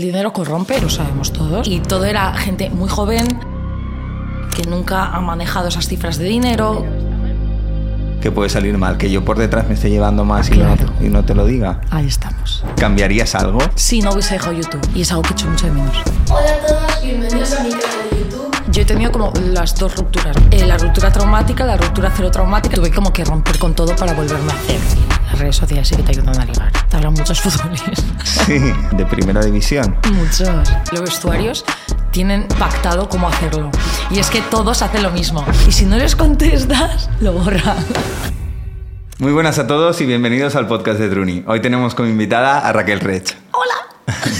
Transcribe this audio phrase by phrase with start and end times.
[0.00, 1.66] El dinero corrompe, lo sabemos todos.
[1.66, 3.26] Y todo era gente muy joven
[4.54, 6.86] que nunca ha manejado esas cifras de dinero.
[8.20, 10.86] Que puede salir mal, que yo por detrás me esté llevando más y, Claro.
[11.00, 11.80] no, y no te lo diga.
[11.90, 12.62] Ahí estamos.
[12.76, 13.58] ¿Cambiarías algo?
[13.74, 14.88] Si no hubiese dejado YouTube.
[14.94, 15.96] Y es algo que he hecho mucho de menos.
[16.30, 18.56] Hola a todos, bienvenidos a mi canal de YouTube.
[18.70, 20.36] Yo he tenido como las dos rupturas.
[20.52, 22.76] Eh, la ruptura traumática, la ruptura cero traumática.
[22.76, 24.78] Tuve como que romper con todo para volverme a hacer.
[25.28, 26.72] Las redes sociales sí que te ayudan a ligar.
[26.88, 28.02] Te hablan muchos futbolistas.
[28.24, 28.58] Sí,
[28.92, 29.94] de primera división.
[30.12, 30.48] Muchos.
[30.90, 31.64] Los vestuarios
[32.12, 33.70] tienen pactado cómo hacerlo.
[34.10, 35.44] Y es que todos hacen lo mismo.
[35.68, 37.76] Y si no les contestas, lo borran.
[39.18, 41.44] Muy buenas a todos y bienvenidos al podcast de Truni.
[41.46, 43.36] Hoy tenemos como invitada a Raquel Rech.
[43.52, 43.74] ¡Hola!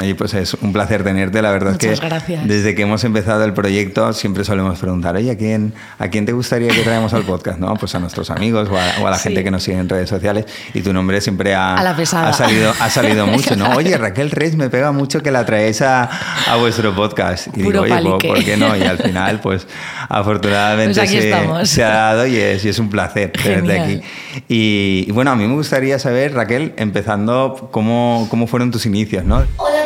[0.00, 1.42] Oye, pues es un placer tenerte.
[1.42, 2.48] La verdad Muchas es que gracias.
[2.48, 6.32] desde que hemos empezado el proyecto siempre solemos preguntar, oye, ¿a quién, ¿a quién te
[6.32, 7.58] gustaría que traemos al podcast?
[7.58, 7.74] ¿No?
[7.74, 9.24] Pues a nuestros amigos o a, o a la Sí.
[9.24, 10.46] gente que nos sigue en redes sociales.
[10.72, 12.30] Y tu nombre siempre ha, A la pesada.
[12.30, 13.70] ha salido, ha salido mucho, ¿no?
[13.76, 16.08] Oye, Raquel Rech, me pega mucho que la traéis a,
[16.48, 17.48] a vuestro podcast.
[17.48, 18.28] Y Puro digo, oye, ¿por, palique.
[18.28, 18.74] por qué no?
[18.76, 19.66] Y al final, pues
[20.08, 24.00] afortunadamente Pues se, ha dado y es, y es un placer tenerte aquí.
[24.48, 29.24] Y, y bueno, a mí me gustaría saber, Raquel, empezando, cómo, cómo fueron tus inicios,
[29.24, 29.44] ¿no?
[29.56, 29.79] Hola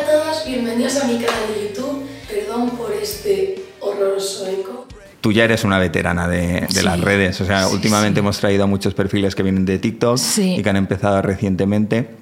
[0.75, 2.05] bienvenidos a mi canal de YouTube.
[2.29, 4.85] Perdón por este horroroso eco.
[5.21, 6.83] Tú ya eres una veterana de, de Sí.
[6.83, 7.39] las redes.
[7.41, 8.23] O sea, Sí, últimamente sí.
[8.23, 12.17] hemos traído muchos perfiles que vienen de TikTok y que han empezado recientemente.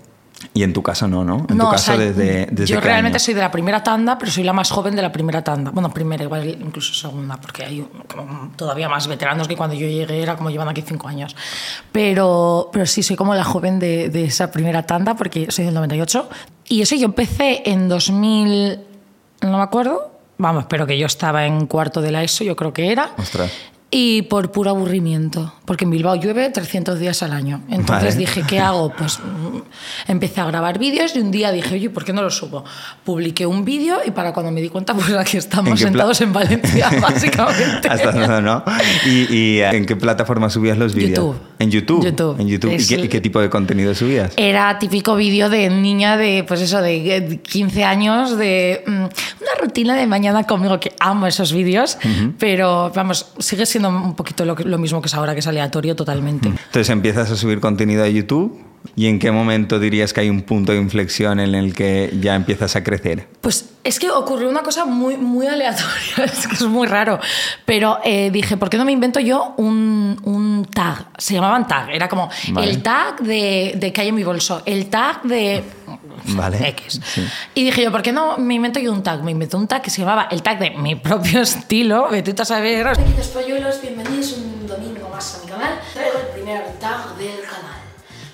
[0.54, 1.46] Y en tu caso no, ¿no?
[1.50, 3.24] En no, tu o caso sea, desde, desde yo realmente año?
[3.24, 5.72] soy de la primera tanda, pero soy la más joven de la primera tanda.
[5.72, 10.22] Bueno, primera, igual incluso segunda, porque hay como todavía más veteranos que cuando yo llegué
[10.22, 11.34] era como llevan aquí cinco años.
[11.94, 15.74] Pero, pero sí, soy como la joven de, de esa primera tanda, porque soy del
[15.76, 16.28] 98.
[16.68, 18.80] Y eso yo empecé en 2000,
[19.42, 20.12] no me acuerdo.
[20.38, 23.12] Vamos, pero que yo estaba en cuarto de la ESO, yo creo que era.
[23.18, 23.52] Ostras.
[23.96, 27.62] Y por puro aburrimiento, porque en Bilbao llueve 300 días al año.
[27.70, 28.18] Entonces Vale.
[28.18, 28.92] dije, ¿qué hago?
[28.92, 29.60] Pues mm,
[30.12, 32.64] empecé a grabar vídeos y un día dije, oye, ¿por qué no lo subo?
[33.06, 36.22] Publiqué un vídeo y para cuando me di cuenta, pues aquí ¿En estamos pla- sentados
[36.22, 37.88] en Valencia, básicamente.
[37.88, 38.64] Hasta no, ¿no?
[39.06, 41.20] ¿Y, y en qué plataforma subías los vídeos?
[41.20, 41.36] YouTube.
[41.60, 42.04] ¿En YouTube?
[42.04, 42.40] YouTube.
[42.40, 42.72] ¿En YouTube?
[42.74, 44.34] ¿Y qué, y qué tipo de contenido subías?
[44.38, 49.96] Era típico vídeo de niña de, pues eso, de 15 años, de mm, una rutina
[49.96, 52.00] de mañana conmigo, que amo esos vídeos,
[52.40, 56.50] pero vamos, sigue siendo un poquito lo, mismo que es ahora, que es aleatorio totalmente.
[56.50, 58.60] Entonces empiezas a subir contenido a YouTube.
[58.98, 62.36] ¿Y en qué momento dirías que hay un punto de inflexión en el que ya
[62.36, 63.30] empiezas a crecer?
[63.40, 67.18] Pues es que ocurrió una cosa muy, muy aleatoria, es que es muy raro.
[67.66, 71.08] Pero eh, dije, ¿por qué no me invento yo un, un tag?
[71.18, 72.70] Se llamaban tag, era como Vale.
[72.70, 75.64] el tag de, de que hay en mi bolso, el tag de
[76.26, 77.00] Vale, X.
[77.04, 77.28] sí.
[77.56, 79.24] Y dije yo, ¿por qué no me invento yo un tag?
[79.24, 82.42] Me inventé un tag que se llamaba el tag de mi propio estilo, vete tú
[82.42, 82.88] a saber.
[82.96, 85.80] Pequeños polluelos, bienvenidos un domingo más a mi canal.
[85.94, 87.82] Traigo el primer tag del canal.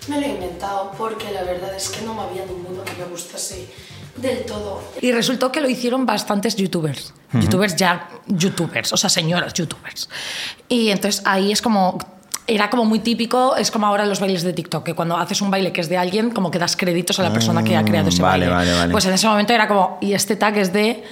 [0.07, 3.05] Me lo he inventado porque la verdad es que no me había ninguno que me
[3.05, 3.67] gustase
[4.15, 4.81] del todo.
[5.01, 7.13] Y resultó que lo hicieron bastantes youtubers.
[7.33, 10.09] Youtubers ya, youtubers, o sea, señoras youtubers.
[10.67, 11.97] Y entonces ahí es como...
[12.51, 15.51] Era como muy típico, es como ahora los bailes de TikTok, que cuando haces un
[15.51, 18.09] baile que es de alguien, como que das créditos a la persona que ha creado
[18.09, 18.55] ese Ah, vale, baile.
[18.71, 18.91] vale, vale.
[18.91, 21.03] Pues en ese momento era como, y este tag es de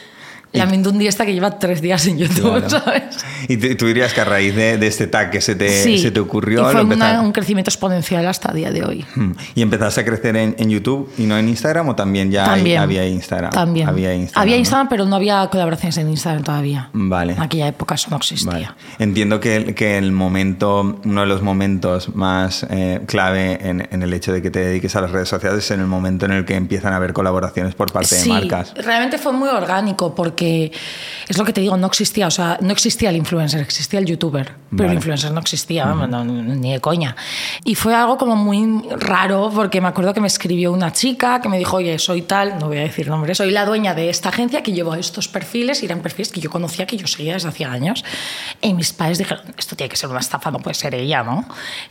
[0.58, 2.70] la Mindundi esta que lleva tres días en YouTube, Claro.
[2.70, 3.04] ¿sabes?
[3.48, 5.98] Y tú dirías que a raíz de, de este tag que se te, Sí.
[6.00, 9.06] se te ocurrió, Y fue una- un crecimiento exponencial hasta el día de hoy.
[9.16, 9.32] Hmm.
[9.56, 12.76] ¿Y empezaste a crecer en, en YouTube y no en Instagram o también ya hay-
[12.76, 13.52] había Instagram?
[13.52, 13.88] También.
[13.88, 14.42] Había Instagram.
[14.42, 14.60] Había ¿no?
[14.60, 16.90] Instagram, pero no había colaboraciones en Instagram todavía.
[16.94, 17.34] Vale.
[17.34, 18.52] En aquella época eso no existía.
[18.52, 18.70] Vale.
[19.00, 24.02] Entiendo que, el- que el momento, uno de los momentos más eh, clave en, en
[24.04, 26.32] el hecho de que te dediques a las redes sociales es en el momento en
[26.32, 28.74] el que empiezan a haber colaboraciones por parte Sí, de marcas.
[28.76, 30.47] realmente fue muy orgánico porque
[31.28, 34.06] es lo que te digo, no existía, o sea, no existía el influencer, existía el
[34.06, 34.90] youtuber, pero Vale.
[34.92, 37.16] el influencer no existía, vamos, no, ni de coña.
[37.64, 41.50] Y fue algo como muy raro porque me acuerdo que me escribió una chica que
[41.50, 44.30] me dijo, oye, soy tal, no voy a decir nombres, soy la dueña de esta
[44.30, 47.50] agencia que llevo estos perfiles y eran perfiles que yo conocía, que yo seguía desde
[47.50, 48.04] hacía años.
[48.62, 51.46] Y mis padres dijeron, esto tiene que ser una estafa, no puede ser ella, ¿no?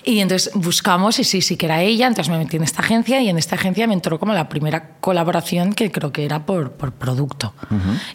[0.05, 3.20] Y entonces buscamos y sí, sí que era ella, entonces me metí en esta agencia
[3.20, 6.73] y en esta agencia me entró como la primera colaboración que creo que era por,
[6.73, 7.55] por producto.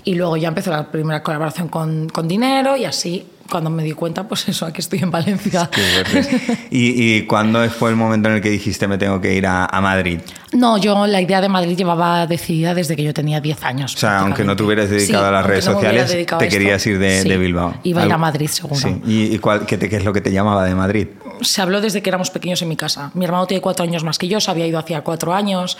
[0.03, 3.91] Y luego ya empezó la primera colaboración con, con dinero y así, cuando me di
[3.91, 5.69] cuenta, pues eso, aquí estoy en Valencia.
[6.69, 9.65] ¿Y, ¿Y cuándo fue el momento en el que dijiste me tengo que ir a,
[9.65, 10.19] a Madrid?
[10.53, 13.95] No, yo la idea de Madrid llevaba decidida desde que yo tenía 10 años.
[13.95, 16.37] O sea, aunque no te hubieras dedicado Sí, a las redes no sociales, te esto.
[16.37, 17.73] querías ir de, Sí, de Bilbao.
[17.83, 18.75] Iba a ir a Madrid, seguro.
[18.75, 19.01] Sí.
[19.05, 21.07] ¿Y, y cuál, qué, te- qué es lo que te llamaba de Madrid?
[21.41, 23.11] Se habló desde que éramos pequeños en mi casa.
[23.13, 25.77] Mi hermano tiene cuatro años más que yo, se había ido hacía cuatro años,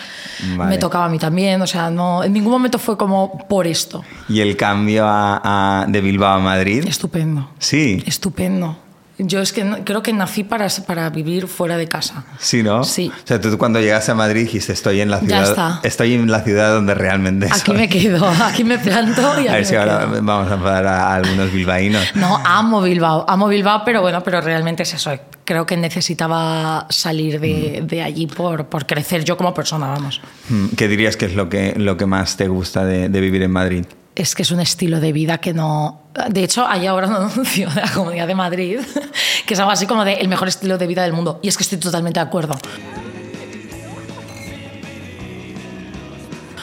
[0.56, 0.70] Vale.
[0.70, 4.04] me tocaba a mí también, o sea, no, en ningún momento fue como por esto.
[4.28, 6.84] ¿Y el cambio a- a- de Bilbao a Madrid?
[6.86, 7.48] Estupendo.
[7.58, 8.76] Sí, Estupendo.
[9.18, 12.24] Yo es que no- creo que nací para, para vivir fuera de casa.
[12.38, 12.82] sí, ¿no?
[12.82, 13.10] Sí.
[13.14, 15.80] O sea, tú cuando llegaste a Madrid dijiste, estoy en la Ya ciudad, está.
[15.82, 17.76] estoy en la ciudad donde realmente Aquí soy".
[17.76, 20.22] me quedo, aquí me planto y A ver si ahora quedo.
[20.22, 22.16] vamos a enfadar a, algunos bilbaínos.
[22.16, 25.12] No, amo Bilbao, amo Bilbao, pero bueno, pero realmente es eso.
[25.44, 30.20] Creo que necesitaba salir de, de allí por, por crecer yo como persona, vamos.
[30.48, 33.42] Mm, ¿Qué dirías que es lo que, lo que más te gusta de, de vivir
[33.42, 33.84] en Madrid?
[34.14, 36.02] Es que es un estilo de vida que no...
[36.28, 38.80] De hecho, hay ahora un anuncio de la Comunidad de Madrid
[39.46, 41.40] que es algo así como de el mejor estilo de vida del mundo.
[41.42, 42.54] Y es que estoy totalmente de acuerdo.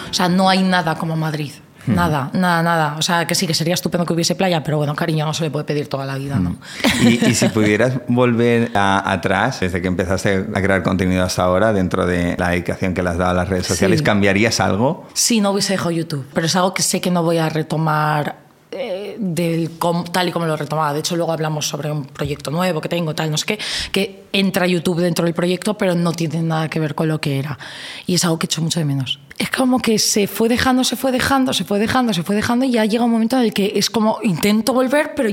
[0.09, 1.51] O sea, no hay nada como Madrid.
[1.87, 2.95] Nada, nada, nada.
[2.97, 5.43] O sea, que sí, que sería estupendo que hubiese playa, pero bueno, cariño, no se
[5.43, 6.57] le puede pedir toda la vida, ¿no?
[7.01, 11.73] Y, y si pudieras volver a- atrás, desde que empezaste a crear contenido hasta ahora,
[11.73, 14.05] dentro de la dedicación que le has dado a las redes sociales, Sí.
[14.05, 15.07] ¿cambiarías algo?
[15.13, 18.48] Sí, no hubiese dejado YouTube, pero es algo que sé que no voy a retomar
[18.71, 19.71] eh, del
[20.11, 20.93] tal y como lo retomaba.
[20.93, 23.59] De hecho, luego hablamos sobre un proyecto nuevo que tengo, tal, no sé qué,
[23.91, 27.39] que entra YouTube dentro del proyecto, pero no tiene nada que ver con lo que
[27.39, 27.57] era.
[28.05, 29.19] Y es algo que echo mucho de menos.
[29.37, 32.65] Es como que se fue dejando, se fue dejando, se fue dejando, se fue dejando,
[32.65, 35.29] y ya llega un momento en el que es como intento volver, pero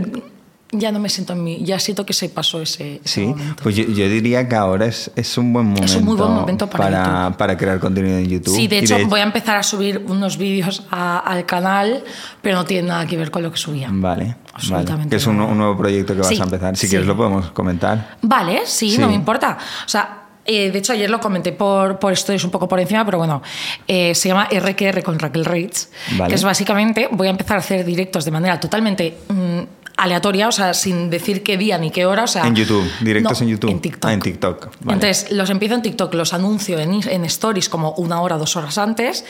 [0.78, 3.62] ya no me siento en mí, ya siento que se pasó ese, ese Sí, momento.
[3.62, 6.32] pues yo, yo diría que ahora es, es un buen momento, Es un muy buen
[6.32, 8.55] momento para para, para crear contenido en YouTube.
[8.55, 12.05] Sí, de hecho, voy a empezar a subir unos vídeos a- al canal,
[12.43, 13.88] pero no tiene nada que ver con lo que subía.
[13.90, 14.37] Vale, vale.
[14.55, 16.76] Absolutamente Que es un, nuevo proyecto que vas a empezar.
[16.76, 16.90] Si sí.
[16.90, 18.17] quieres lo podemos comentar.
[18.23, 18.99] Vale, sí, Sí.
[18.99, 19.58] no me importa.
[19.84, 23.05] O sea, eh, de hecho ayer lo comenté por, por stories un poco por encima,
[23.05, 23.43] pero bueno,
[23.88, 26.28] eh, se llama RQR con Raquel Reitz, Vale.
[26.28, 29.61] que es básicamente, voy a empezar a hacer directos de manera totalmente mm,
[29.96, 32.25] aleatoria, o sea, sin decir qué día ni qué hora.
[32.25, 33.70] O sea, En YouTube, directos No, en YouTube.
[33.70, 34.04] En TikTok.
[34.10, 34.93] Ah, en TikTok, vale.
[34.94, 38.76] Entonces, los empiezo en TikTok, los anuncio en, en stories como una hora, dos horas
[38.78, 39.25] antes,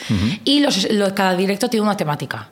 [0.45, 2.49] y los, lo- cada directo tiene una temática.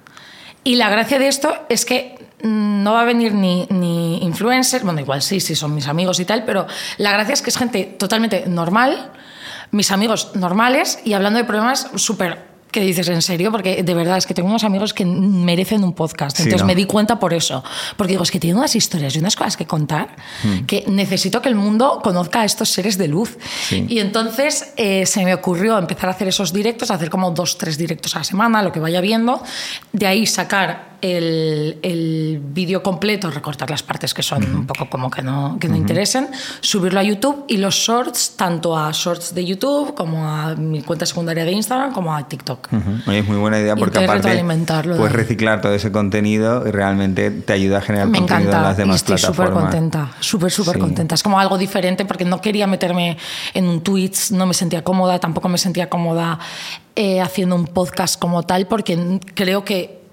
[0.62, 4.82] Y la gracia de esto es que mm, no va a venir ni, ni influencers,
[4.84, 6.66] bueno, igual sí, sí, son mis amigos y tal, pero
[6.98, 9.10] la gracia es que es gente totalmente normal,
[9.72, 14.18] mis amigos normales y hablando de problemas súper que dices en serio, porque de verdad
[14.18, 16.36] es que tengo unos amigos que merecen un podcast.
[16.36, 16.66] Sí, Entonces ¿no?
[16.66, 17.62] me di cuenta por eso.
[17.96, 20.66] Porque digo, es que tienen unas historias y unas cosas que contar Hmm.
[20.66, 23.38] que necesito que el mundo conozca a estos seres de luz.
[23.68, 23.86] Sí.
[23.88, 27.78] Y entonces eh, se me ocurrió empezar a hacer esos directos, hacer como dos, tres
[27.78, 29.40] directos a la semana, lo que vaya viendo.
[29.92, 35.10] De ahí sacar el, el vídeo completo, recortar las partes que son un poco como
[35.10, 36.28] que no, que no interesen,
[36.60, 41.06] subirlo a YouTube y los shorts, tanto a shorts de YouTube como a mi cuenta
[41.06, 42.68] secundaria de Instagram como a TikTok.
[43.06, 44.42] Oye, es muy buena idea porque aparte
[44.96, 48.68] puedes reciclar todo ese contenido y realmente te ayuda a generar Me contenido en encanta
[48.68, 50.80] las y demás estoy súper contenta, súper, súper Sí.
[50.80, 51.14] contenta.
[51.14, 53.16] Es como algo diferente porque no quería meterme
[53.52, 56.38] en un Twitch, no me sentía cómoda, tampoco me sentía cómoda
[56.96, 60.03] eh, haciendo un podcast como tal porque creo que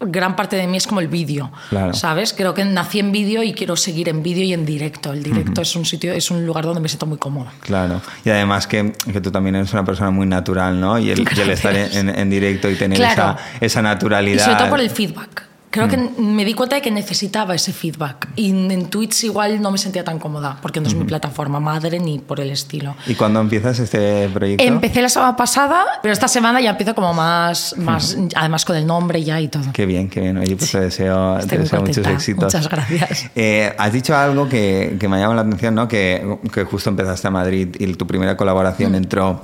[0.00, 1.94] gran parte de mí es como el vídeo, Claro.
[1.94, 2.32] ¿sabes?
[2.34, 5.12] Creo que nací en vídeo y quiero seguir en vídeo y en directo.
[5.12, 7.52] El directo es un sitio, es un lugar donde me siento muy cómoda.
[7.60, 8.00] Claro.
[8.24, 10.98] Y además que, que tú también eres una persona muy natural, ¿no?
[10.98, 13.36] Y el, y el estar en, en directo y tener Claro.
[13.38, 14.42] esa, esa naturalidad.
[14.42, 15.42] Y sobre todo por el feedback.
[15.76, 16.34] Creo que Mm.
[16.34, 18.28] me di cuenta de que necesitaba ese feedback.
[18.36, 21.98] Y en Twitch igual no me sentía tan cómoda, porque no es mi plataforma madre
[22.00, 22.94] ni por el estilo.
[23.06, 24.64] ¿Y cuándo empiezas este proyecto?
[24.64, 28.86] Empecé la semana pasada, pero esta semana ya empiezo como más, más además con el
[28.86, 29.64] nombre ya y todo.
[29.72, 30.38] Qué bien, qué bien.
[30.38, 32.44] Oye, pues te deseo, te muchos éxitos.
[32.54, 33.30] Muchas gracias.
[33.34, 35.88] Eh, has dicho algo que, que me ha llamado la atención, ¿no?
[35.88, 38.94] Que, que justo empezaste a Madrid y tu primera colaboración Mm.
[38.96, 39.42] entró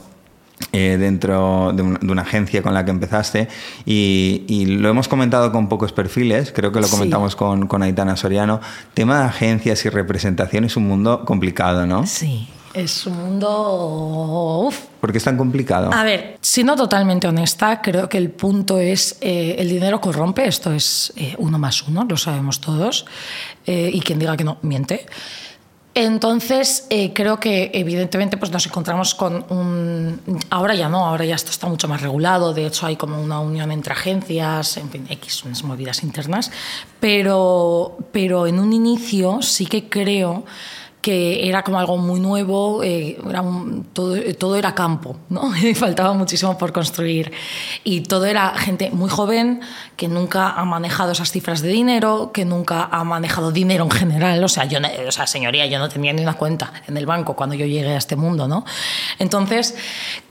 [0.73, 3.49] eh, dentro de, un- de una agencia con la que empezaste
[3.85, 6.93] y, y lo hemos comentado con pocos perfiles, creo que lo Sí.
[6.93, 8.61] comentamos con, con Aitana Soriano.
[8.95, 12.07] Tema de agencias y representación es un mundo complicado, ¿no?
[12.07, 14.65] Sí, es un mundo...
[14.69, 14.79] uf.
[15.01, 15.93] ¿Por qué es tan complicado?
[15.93, 20.73] A ver, siendo totalmente honesta, creo que el punto es eh, el dinero corrompe, esto
[20.73, 23.05] es eh, uno más uno, lo sabemos todos,
[23.67, 25.07] eh, y quien diga que no, miente.
[25.95, 30.41] Entonces, eh, creo que evidentemente pues nos encontramos con un...
[30.49, 33.41] Ahora ya no, ahora ya esto está mucho más regulado, de hecho hay como una
[33.41, 36.51] unión entre agencias, en fin, X, unas movidas internas,
[36.99, 40.45] pero, pero en un inicio sí que creo
[41.03, 45.51] que era como algo muy nuevo, eh, era un- todo, todo era campo, ¿no?
[45.75, 47.33] Faltaba muchísimo por construir.
[47.83, 49.61] Y todo era gente muy joven
[49.97, 54.43] que nunca ha manejado esas cifras de dinero, que nunca ha manejado dinero en general.
[54.45, 57.35] O sea, yo, o sea, señoría, yo no tenía ni una cuenta en el banco
[57.35, 58.65] cuando yo llegué a este mundo, ¿no?
[59.19, 59.75] Entonces,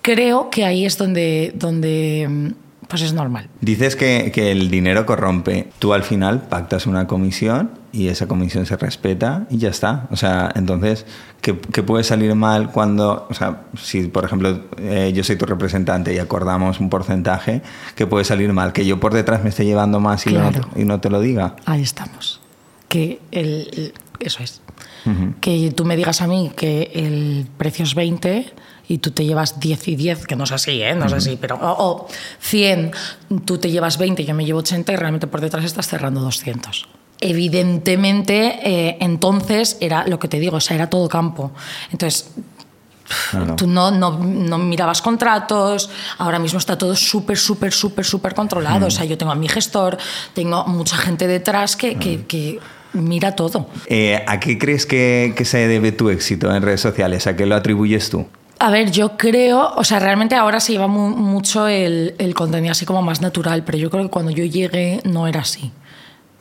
[0.01, 2.47] creo que ahí es donde, donde mm,
[2.91, 3.49] pues es normal.
[3.61, 5.69] Dices que, que el dinero corrompe.
[5.79, 10.07] Tú al final pactas una comisión y esa comisión se respeta y ya está.
[10.11, 11.05] O sea, entonces,
[11.41, 15.45] ¿qué, qué puede salir mal cuando, o sea, si por ejemplo eh, yo soy tu
[15.45, 17.61] representante y acordamos un porcentaje,
[17.95, 18.71] ¿qué puede salir mal?
[18.73, 20.69] Que yo por detrás me esté llevando más y, Claro.
[20.75, 21.55] no, y no te lo diga.
[21.65, 22.39] Ahí estamos.
[22.87, 24.61] Que el, el- eso es.
[25.39, 28.53] Que tú me digas a mí que el precio es 20
[28.87, 30.93] y tú te llevas 10 y 10, que no es así, ¿eh?
[30.95, 31.55] No es así, pero...
[31.55, 32.07] O, o
[32.39, 32.91] 100,
[33.45, 36.19] tú te llevas 20 y yo me llevo 80 y realmente por detrás estás cerrando
[36.21, 36.87] 200.
[37.21, 41.51] Evidentemente, eh, entonces era lo que te digo, o sea, era todo campo.
[41.91, 42.31] Entonces,
[43.29, 43.55] Claro.
[43.57, 48.87] Tú no, no, no mirabas contratos, ahora mismo está todo súper, súper, súper, súper controlado.
[48.87, 49.97] O sea, yo tengo a mi gestor,
[50.33, 52.59] tengo mucha gente detrás que, que, que
[52.93, 53.67] mira todo.
[53.87, 57.27] Eh, ¿A qué crees que, que se debe tu éxito en redes sociales?
[57.27, 58.27] ¿A qué lo atribuyes tú?
[58.59, 62.71] A ver, yo creo, o sea, realmente ahora se lleva mu- mucho el, el contenido
[62.73, 65.71] así como más natural, pero yo creo que cuando yo llegué no era así.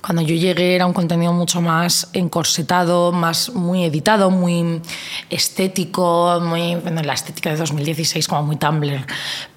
[0.03, 4.81] Cuando yo llegué era un contenido mucho más encorsetado, más muy editado, muy
[5.29, 9.05] estético, muy bueno, la estética de 2016 como muy Tumblr.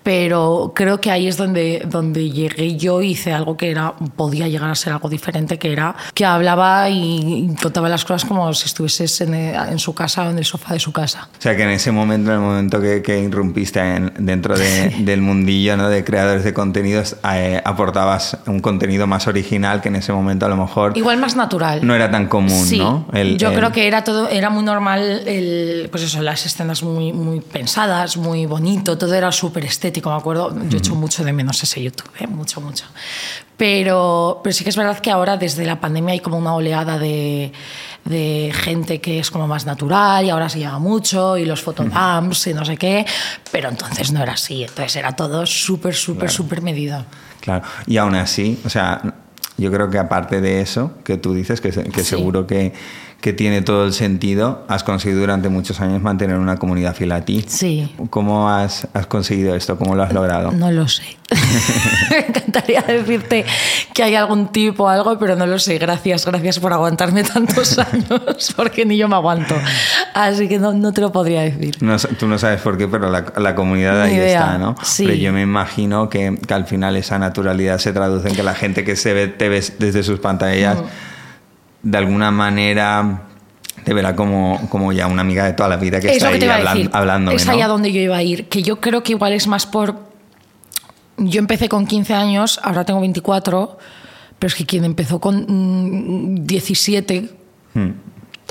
[0.03, 4.69] Pero creo que ahí es donde, donde llegué yo hice algo que era podía llegar
[4.69, 8.65] a ser algo diferente, que era que hablaba y, y contaba las cosas como si
[8.65, 11.29] estuvieses en, en su casa o en el sofá de su casa.
[11.37, 14.89] O sea, que en ese momento, en el momento que, que irrumpiste en- dentro de-
[14.99, 15.87] del mundillo ¿no?
[15.89, 20.49] de creadores de contenidos, eh, aportabas un contenido más original que en ese momento a
[20.49, 21.85] lo mejor Igual más natural.
[21.85, 23.07] no era tan común, Sí, ¿no?
[23.13, 26.83] El- yo el- creo que era todo, era muy normal, el, pues eso, las escenas
[26.83, 30.55] muy, muy pensadas, muy bonito, todo era súper estético, me acuerdo.
[30.69, 32.27] Yo echo mucho de menos ese YouTube, ¿eh?
[32.27, 32.85] mucho, mucho.
[33.57, 36.97] Pero, pero sí que es verdad que ahora desde la pandemia hay como una oleada
[36.97, 37.51] de,
[38.03, 42.47] de gente que es como más natural y ahora se lleva mucho y los fotodumps
[42.47, 43.05] y no sé qué,
[43.51, 47.05] pero entonces no era así, entonces era todo súper, súper, súper medido.
[47.39, 49.01] Claro, y aún así, o sea,
[49.57, 52.09] yo creo que aparte de eso, que tú dices, que, que Sí.
[52.09, 52.73] seguro que,
[53.23, 57.23] que tiene todo el sentido, has conseguido durante muchos años mantener una comunidad fiel a
[57.23, 57.45] ti.
[57.47, 57.89] Sí.
[58.09, 59.77] ¿Cómo has, has conseguido esto?
[59.77, 60.51] ¿Cómo lo has logrado?
[60.51, 61.03] No lo sé.
[62.11, 63.45] Me encantaría decirte
[63.93, 65.77] que hay algún tipo o algo, pero no lo sé.
[65.77, 69.55] Gracias, gracias por aguantarme tantos años, porque ni yo me aguanto.
[70.13, 71.77] Así que no, no te lo podría decir.
[71.79, 74.39] No tú no sabes por qué, pero la, la comunidad Ni ahí idea.
[74.41, 74.75] está, ¿no?
[74.83, 75.05] Sí.
[75.05, 78.53] Pero yo me imagino que, que al final esa naturalidad se traduce en que la
[78.53, 81.12] gente que se ve, te ve desde sus pantallas, Mm.
[81.83, 83.21] De alguna manera
[83.83, 86.33] te verá como, como ya una amiga de toda la vida que es está que
[86.35, 86.89] ahí te iba a hablan- decir.
[86.93, 87.51] hablándome, es ¿no?
[87.51, 88.47] allá donde yo iba a ir.
[88.47, 89.95] Que yo creo que igual es más por.
[91.17, 93.77] Yo empecé con 15 años, ahora tengo 24,
[94.39, 97.27] pero es que quien empezó con mm, 17, Hmm,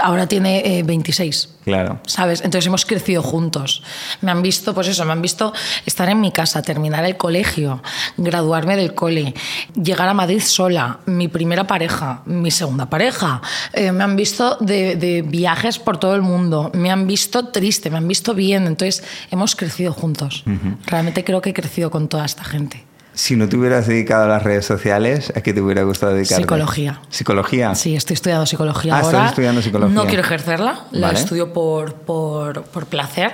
[0.02, 1.48] ahora tiene eh, 26.
[1.64, 2.00] claro.
[2.06, 2.40] ¿Sabes?
[2.42, 3.82] Entonces hemos crecido juntos.
[4.20, 5.52] Me han visto, pues eso, me han visto
[5.86, 7.82] estar en mi casa, terminar el colegio,
[8.16, 9.34] graduarme del cole,
[9.80, 13.40] llegar a Madrid sola, mi primera pareja, mi segunda pareja.
[13.72, 17.90] Eh, me han visto de, de viajes por todo el mundo, me han visto triste,
[17.90, 18.66] me han visto bien.
[18.66, 20.44] Entonces hemos crecido juntos.
[20.86, 22.84] Realmente creo que he crecido con toda esta gente.
[23.14, 26.42] Si no te hubieras dedicado a las redes sociales, ¿a qué te hubiera gustado dedicarte?
[26.44, 27.00] Psicología.
[27.10, 27.74] ¿Psicología?
[27.74, 29.28] Sí, estoy estudiando psicología Ah, estás ahora.
[29.28, 29.94] estudiando psicología.
[29.94, 31.18] No quiero ejercerla, la Vale.
[31.18, 33.32] estudio por, por, por placer,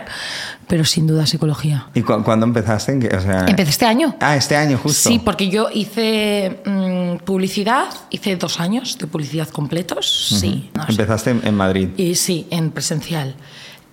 [0.67, 1.87] pero sin duda psicología.
[1.95, 2.93] ¿Y cu- cuándo empezaste?
[2.93, 4.17] ¿En qué- o sea- Empecé este año.
[4.21, 5.09] Ah, este año justo.
[5.09, 10.71] Sí, porque yo hice mm, publicidad, hice dos años de publicidad completos, sí.
[10.75, 10.85] no.
[10.89, 11.89] Empezaste en, en Madrid.
[11.97, 13.37] Y sí, en presencial.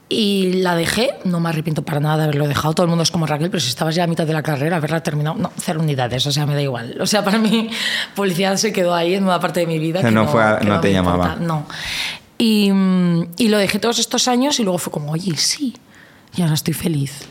[0.07, 2.73] Y la dejé, no me arrepiento para nada de haberlo dejado.
[2.75, 4.77] Todo el mundo es como Raquel, pero si estabas ya a mitad de la carrera,
[4.77, 6.95] haberla terminado, no, cero unidades, o sea, me da igual.
[7.01, 7.69] O sea, para mí,
[8.15, 9.99] publicidad se quedó ahí en una parte de mi vida.
[9.99, 11.25] O sea, que no fue a- que no te llamaba.
[11.33, 11.65] importa, No.
[12.37, 15.73] Y, mm, y lo dejé todos estos años y luego fue como, oye, sí.
[16.35, 17.23] Y ahora estoy feliz.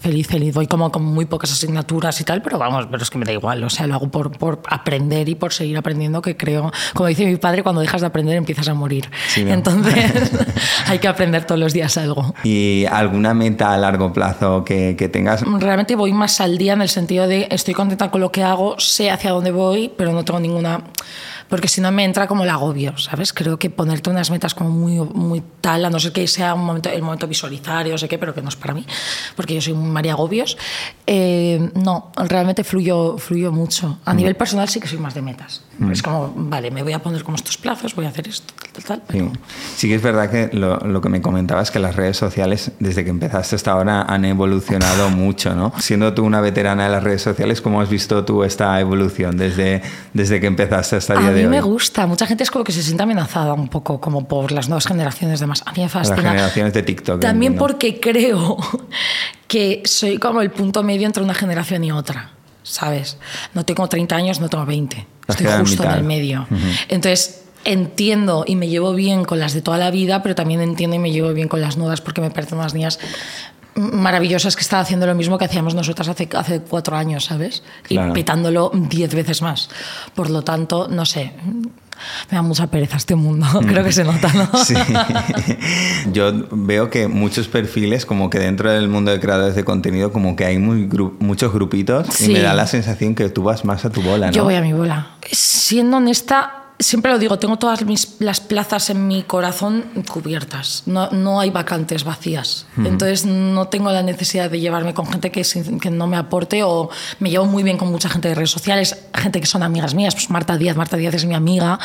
[0.00, 0.54] Feliz, feliz.
[0.54, 3.32] Voy como con muy pocas asignaturas y tal, pero vamos, pero es que me da
[3.32, 3.62] igual.
[3.62, 7.26] O sea, lo hago por, por aprender y por seguir aprendiendo, que creo, como dice
[7.26, 9.10] mi padre, cuando dejas de aprender empiezas a morir.
[9.28, 9.44] Sí.
[9.46, 10.32] Entonces,
[10.86, 12.34] hay que aprender todos los días algo.
[12.44, 15.42] ¿Y alguna meta a largo plazo que, que tengas?
[15.42, 18.80] Realmente voy más al día en el sentido de estoy contenta con lo que hago,
[18.80, 20.82] sé hacia dónde voy, pero no tengo ninguna...
[21.50, 23.32] Porque si no me entra como el agobio, ¿sabes?
[23.34, 26.64] Creo que ponerte unas metas como muy, muy tal, a no ser que sea un
[26.64, 28.86] momento, el momento visualizar y no sé qué, pero que no es para mí,
[29.36, 30.56] porque yo soy un María Agobios.
[31.06, 33.98] eh, no, realmente fluyo, fluyo mucho.
[34.04, 35.64] A nivel personal sí que soy más de metas.
[35.90, 38.84] Es como, vale, me voy a poner como estos plazos, voy a hacer esto, tal,
[38.84, 39.40] tal, pero- Sí.
[39.76, 42.70] Sí que es verdad que lo, lo que me comentabas es que las redes sociales,
[42.78, 45.72] desde que empezaste hasta ahora, han evolucionado mucho, ¿no?
[45.78, 49.82] Siendo tú una veterana de las redes sociales, ¿cómo has visto tú esta evolución desde,
[50.12, 51.54] desde que empezaste hasta el día mí de hoy?
[51.56, 52.06] me gusta.
[52.06, 55.40] Mucha gente es como que se siente amenazada un poco, como por las nuevas generaciones
[55.40, 55.62] demás.
[55.66, 56.30] A mí me Las fascina.
[56.30, 57.20] generaciones de TikTok.
[57.20, 58.56] También porque creo
[59.48, 62.30] que soy como el punto medio entre una generación y otra.
[62.62, 63.18] ¿sabes?
[63.54, 65.06] No tengo 30 años, no tengo 20.
[65.26, 66.46] Has Estoy justo en el medio.
[66.88, 70.96] Entonces, entiendo y me llevo bien con las de toda la vida, pero también entiendo
[70.96, 72.98] y me llevo bien con las nuevas porque me parecen unas niñas
[73.74, 77.62] maravillosas que están haciendo lo mismo que hacíamos nosotras hace, hace cuatro años, ¿sabes?
[77.82, 78.10] Claro.
[78.10, 79.68] Y petándolo diez veces más.
[80.14, 81.32] Por lo tanto, no sé,
[82.30, 84.48] me da mucha pereza este mundo, creo que se nota, ¿no?
[84.64, 84.74] Sí.
[86.12, 90.36] Yo veo que muchos perfiles, como que dentro del mundo de creadores de contenido, como
[90.36, 92.30] que hay muy gru- muchos grupitos Sí.
[92.30, 94.32] y me da la sensación que tú vas más a tu bola, ¿no?
[94.32, 95.08] Yo voy a mi bola.
[95.30, 100.82] Siendo honesta, siempre lo digo, tengo todas mis, las plazas en mi corazón cubiertas.
[100.86, 102.66] No, no hay vacantes vacías.
[102.76, 105.42] Entonces no tengo la necesidad de llevarme con gente que,
[105.80, 108.96] que no me aporte o me llevo muy bien con mucha gente de redes sociales,
[109.14, 110.14] gente que son amigas mías.
[110.14, 111.78] Pues Marta Díaz, Marta Díaz es mi amiga.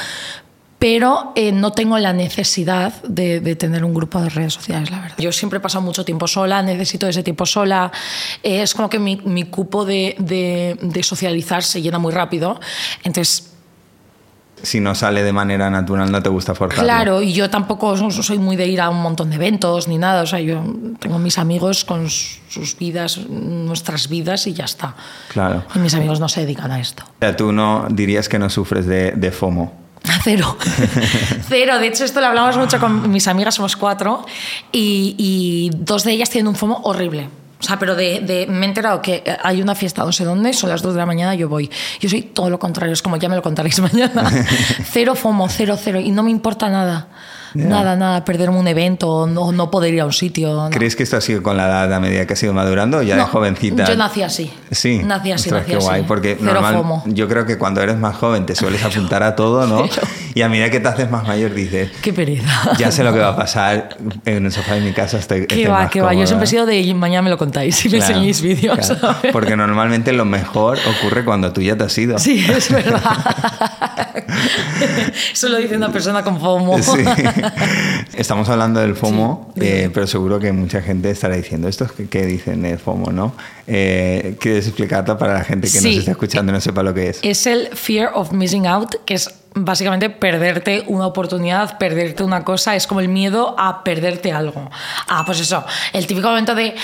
[0.78, 5.00] Pero eh, no tengo la necesidad de, de tener un grupo de redes sociales, la
[5.00, 5.16] verdad.
[5.18, 7.92] Yo siempre he pasado mucho tiempo sola, necesito ese tiempo sola.
[8.44, 12.60] Eh, es como que mi, mi cupo de, de- de socializar se llena muy rápido.
[13.04, 13.52] Entonces,
[14.66, 16.84] Si no sale de manera natural, no te gusta forzarlo.
[16.84, 19.98] claro, y yo tampoco so- soy muy de ir a un montón de eventos ni
[19.98, 20.24] nada.
[20.24, 20.62] O sea, yo
[21.00, 24.96] tengo mis amigos con sus vidas, nuestras vidas y ya está.
[25.32, 25.64] Claro.
[25.76, 27.04] Y mis amigos no se dedican a esto.
[27.06, 29.72] O sea, tú no dirías que no sufres de, de FOMO.
[30.24, 30.58] Cero.
[31.48, 31.80] Cero.
[31.80, 34.26] De hecho, esto lo hablamos mucho con mis amigas, somos cuatro,
[34.72, 37.28] y, y dos de ellas tienen un FOMO horrible.
[37.60, 40.54] O sea, pero de, de- me he enterado que hay una fiesta no sé dónde,
[40.54, 41.70] son las dos de la mañana, yo voy.
[42.00, 44.30] Yo soy todo lo contrario, es como ya me lo contaréis mañana.
[44.92, 46.00] cero FOMO, cero, cero.
[46.00, 47.08] Y no me importa nada.
[47.56, 50.54] Nada, nada, perderme un evento, o no, no poder ir a un sitio.
[50.54, 50.70] no.
[50.70, 53.16] ¿Crees que esto ha sido con la edad a medida que has ido madurando ya
[53.16, 53.86] de No, jovencita?
[53.86, 54.52] Yo nací así.
[54.72, 55.02] Sí.
[55.04, 55.86] Nací así, Ostras, nací qué así.
[55.86, 57.04] guay, porque Cero normal, FOMO.
[57.08, 59.88] yo creo que cuando eres más joven te sueles apuntar a todo, ¿no?
[59.90, 60.08] Cero.
[60.36, 62.74] Y a medida que te haces más mayor dices, Qué pereza.
[62.78, 63.96] ya sé lo que va a pasar
[64.26, 65.18] en el sofá de mi casa.
[65.18, 66.14] Estoy, Qué va, qué va.
[66.14, 68.78] Yo siempre he sido de mañana me lo contáis y me Claro, enseñéis vídeos.
[69.00, 69.16] claro.
[69.32, 72.20] Porque normalmente lo mejor ocurre cuando tú ya te has ido.
[72.20, 73.02] Sí, es verdad.
[75.34, 76.82] Eso lo dice una persona con FOMO.
[76.82, 77.04] Sí.
[78.18, 82.08] Estamos hablando del FOMO, Sí, eh, pero seguro que mucha gente estará diciendo, ¿estos qué,
[82.08, 83.36] qué dicen del FOMO, no?
[83.68, 85.90] Eh, ¿Quieres explicarlo para la gente que Sí.
[85.90, 87.20] nos está escuchando y no sepa lo que es?
[87.22, 92.76] Es el fear of missing out, que es básicamente perderte una oportunidad, perderte una cosa.
[92.76, 94.70] Es como el miedo a perderte algo.
[95.08, 96.76] Ah, pues eso, el típico momento de.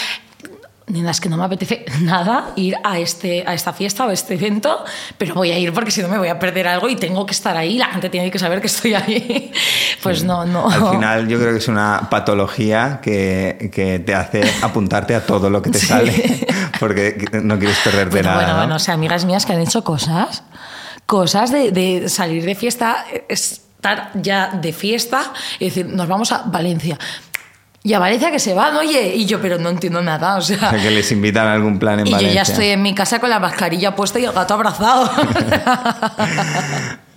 [0.91, 4.13] Nena, es que no me apetece nada ir a, este, a esta fiesta o a
[4.13, 4.83] este evento,
[5.17, 7.31] pero voy a ir porque si no me voy a perder algo y tengo que
[7.33, 7.77] estar ahí.
[7.77, 9.51] La gente tiene que saber que estoy ahí.
[10.01, 10.67] Pues no, no.
[10.67, 15.49] Al final yo creo que es una patología que, que te hace apuntarte a todo
[15.51, 15.85] lo que te Sí.
[15.85, 16.47] sale
[16.79, 18.37] porque no quieres perderte Bueno, nada.
[18.39, 18.59] bueno, ¿no?
[18.61, 20.43] bueno, o sea, amigas mías que han hecho cosas,
[21.05, 25.21] cosas de, de salir de fiesta, estar ya de fiesta
[25.59, 26.97] y decir, nos vamos a Valencia.
[27.83, 30.57] Y a Valencia que se van, oye, y yo, pero no entiendo nada, o sea.
[30.57, 32.43] O sea, que les invitan a algún plan en y yo Valencia.
[32.43, 35.09] ya estoy en mi casa con la mascarilla puesta y el gato abrazado.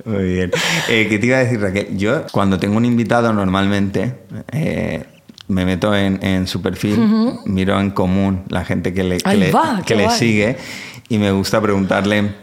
[0.04, 0.50] Muy bien.
[0.88, 1.96] Eh, ¿Qué te iba a decir, Raquel?
[1.96, 4.20] Yo, cuando tengo un invitado, normalmente
[4.52, 5.04] eh,
[5.48, 6.98] me meto en, en su perfil,
[7.46, 10.18] miro en común la gente que le, que le- va, que qué le guay.
[10.18, 10.56] sigue
[11.08, 12.34] y me gusta preguntarle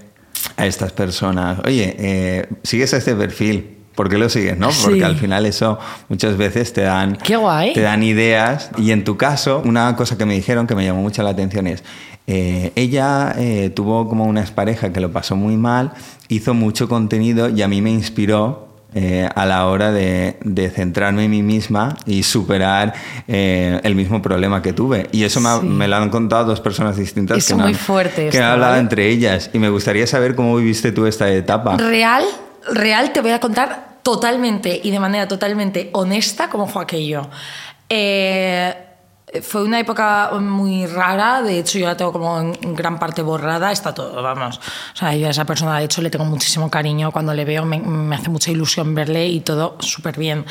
[0.58, 3.78] a estas personas, oye, eh, ¿sigues a este perfil?
[3.96, 4.58] ¿Por qué lo sigues?
[4.58, 4.70] ¿no?
[4.84, 5.04] Porque Sí.
[5.04, 5.78] al final eso
[6.10, 7.74] muchas veces te dan, Qué guay.
[7.74, 8.72] te dan ideas.
[8.78, 11.68] Y en tu caso, una cosa que me dijeron que me llamó mucho la atención
[11.68, 11.84] es,
[12.28, 15.92] eh, ella eh, tuvo como una expareja que lo pasó muy mal,
[16.30, 21.24] hizo mucho contenido y a mí me inspiró eh, a la hora de, de centrarme
[21.26, 22.94] en mí misma y superar
[23.28, 25.08] eh, el mismo problema que tuve.
[25.14, 25.66] Y eso me, ha- Sí.
[25.66, 28.52] me lo han contado dos personas distintas Es que muy han- fuerte que esto, han
[28.52, 28.82] hablado ¿vale?
[28.82, 29.50] entre ellas.
[29.54, 31.78] Y me gustaría saber cómo viviste tú esta etapa.
[31.78, 32.24] Real,
[32.70, 37.30] real, te voy a contar totalmente y de manera totalmente honesta cómo fue aquello.
[37.90, 38.91] Eh,
[39.42, 43.72] fue una época muy rara, de hecho yo la tengo como en gran parte borrada,
[43.72, 44.58] está todo, vamos.
[44.58, 47.64] O sea, yo a esa persona de hecho le tengo muchísimo cariño, cuando le veo
[47.64, 50.46] me, me hace mucha ilusión verle y todo súper bien.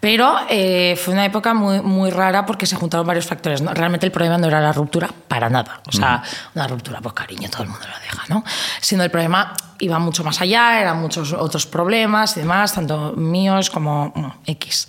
[0.00, 3.60] Pero eh, fue una época muy, muy rara porque se juntaron varios factores.
[3.60, 3.74] ¿no?
[3.74, 6.22] Realmente el problema no era la ruptura para nada, o sea,
[6.54, 8.44] una ruptura por cariño, todo el mundo lo deja, ¿no?
[8.80, 13.68] Sino el problema iba mucho más allá, eran muchos otros problemas y demás, tanto míos
[13.68, 14.88] como bueno, X.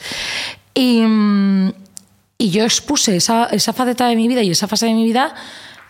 [0.73, 1.73] Y, mm,
[2.43, 5.33] y yo expuse esa, esa faceta de mi vida y esa fase de mi vida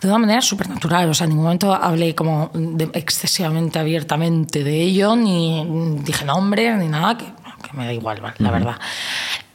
[0.01, 1.09] de una manera súper natural.
[1.09, 5.65] O sea, en ningún momento hablé como de- excesivamente abiertamente de ello, ni
[6.03, 8.75] dije nombres, ni nada, que, que me da igual, la verdad.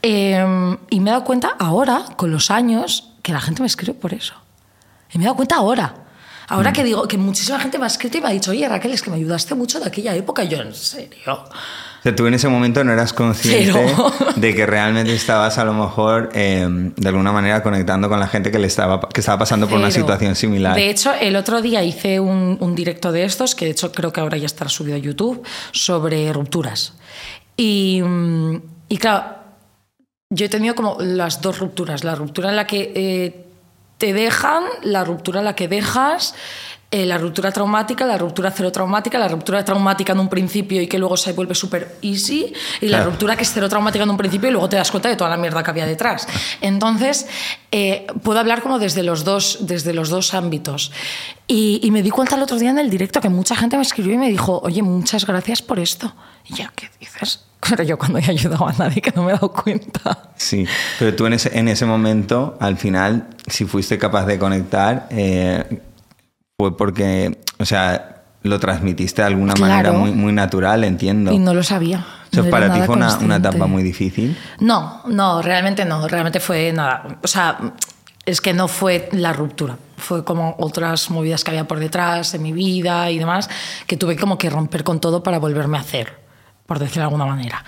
[0.03, 3.95] Eh, y me he dado cuenta ahora, con los años, que la gente me escribe
[3.95, 4.35] por eso.
[5.13, 5.95] Y me he dado cuenta ahora.
[6.49, 8.93] Ahora que digo que muchísima gente me ha escrito y me ha dicho, oye Raquel,
[8.93, 10.43] es que me ayudaste mucho de aquella época.
[10.45, 11.45] Y yo, ¿en serio?
[11.99, 13.95] O sea, tú en ese momento no eras consciente
[14.37, 18.51] de que realmente estabas a lo mejor eh, de alguna manera conectando con la gente
[18.51, 20.77] que le estaba, que estaba pasando por una situación similar.
[20.77, 24.13] De hecho, el otro día hice un, un directo de estos, que de hecho creo
[24.13, 26.95] que ahora ya estará subido a YouTube, sobre rupturas.
[27.57, 28.57] Y, mm,
[28.89, 29.39] y claro,
[30.31, 32.05] yo he tenido como las dos rupturas.
[32.05, 33.45] La ruptura en la que eh,
[33.99, 36.35] te dejan, la ruptura en la que dejas,
[36.91, 40.87] eh, la ruptura traumática, la ruptura cero traumática, la ruptura traumática en un principio y
[40.87, 44.17] que luego se vuelve súper easy, y la ruptura que es cero traumática en un
[44.17, 46.27] principio y luego te das cuenta de toda la mierda que había detrás.
[46.63, 47.27] Entonces,
[47.73, 50.91] eh, puedo hablar como desde los dos, desde los dos ámbitos.
[51.47, 53.83] Y, y me di cuenta el otro día en el directo que mucha gente me
[53.83, 56.15] escribió y me dijo, oye, muchas gracias por esto.
[56.47, 57.45] Y yo, ¿qué dices?
[57.69, 60.31] Pero yo cuando he ayudado a nadie que no me he dado cuenta.
[60.37, 60.67] Sí,
[60.99, 65.81] pero tú en ese, en ese momento, al final, si fuiste capaz de conectar, eh,
[66.61, 69.71] fue porque, o sea, lo transmitiste de alguna Claro.
[69.73, 71.31] manera muy, muy natural, entiendo.
[71.33, 72.05] Y no lo sabía.
[72.33, 74.37] o sea, no para ti fue una, una etapa muy difícil.
[74.59, 77.21] No, no, realmente no, realmente fue nada.
[77.23, 77.59] O sea,
[78.27, 82.41] es que no fue la ruptura, fue como otras movidas que había por detrás de
[82.41, 83.49] mi vida y demás,
[83.87, 86.19] que tuve como que romper con todo para volverme a hacer,
[86.67, 87.65] por decirlo de alguna manera.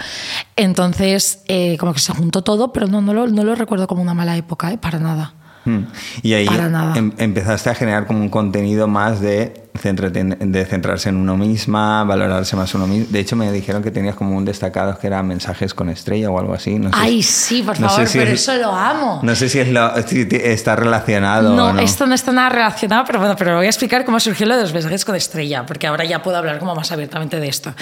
[0.56, 4.02] Entonces, eh, como que se juntó todo, pero no, no, lo, no lo recuerdo como
[4.02, 4.78] una mala época, ¿eh?
[4.78, 5.34] para nada.
[5.64, 5.80] Mm.
[6.22, 6.48] Y ahí
[6.94, 12.56] em- empezaste a generar como un contenido más de, de centrarse en uno misma, valorarse
[12.56, 13.06] más uno mismo.
[13.10, 16.38] De hecho, me dijeron que tenías como un destacado que era mensajes con estrella o
[16.38, 16.78] algo así.
[16.78, 19.20] No sé Ay, sí, por no favor, si pero es- eso lo amo.
[19.22, 21.80] No sé si, es lo- si está relacionado No, o no.
[21.80, 24.62] esto no está nada relacionado, pero bueno, pero voy a explicar cómo surgió lo de
[24.62, 27.74] los mensajes con estrella, porque ahora ya puedo hablar como más abiertamente de esto.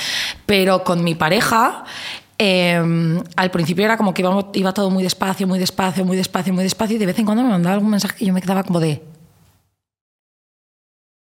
[0.47, 1.85] Pero con mi pareja,
[2.39, 4.23] eh, al principio era como que
[4.55, 7.43] iba, todo muy despacio, muy despacio, muy despacio, muy despacio, y de vez en cuando
[7.43, 9.03] me mandaba algún mensaje que yo me quedaba como de...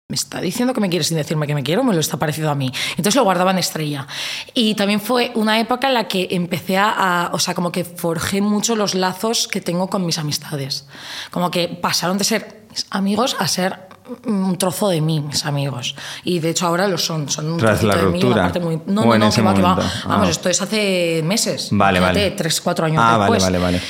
[0.08, 2.52] Me está diciendo que me quiere sin decirme que me quiero, me lo está parecido
[2.52, 2.72] a mí.
[2.92, 4.08] Entonces lo guardaba en estrella.
[4.54, 8.40] Y también fue una época en la que empecé a, o sea, como que forjé
[8.40, 10.88] mucho los lazos que tengo con mis amistades.
[11.32, 13.85] Como que pasaron de ser amigos a ser
[14.26, 15.96] un trozo de mí, mis amigos.
[16.24, 18.80] Y de hecho ahora lo son, son un Tras la de mí, una parte muy...
[18.86, 19.76] No, ¿O no, no, que va, que va.
[19.76, 19.94] momento?
[20.08, 20.32] Vamos, Ah.
[20.32, 21.70] esto es hace meses.
[21.72, 22.32] Vale, Fíjate, vale.
[22.32, 23.44] Tres, cuatro años Ah, vale, después.
[23.44, 23.82] vale, vale.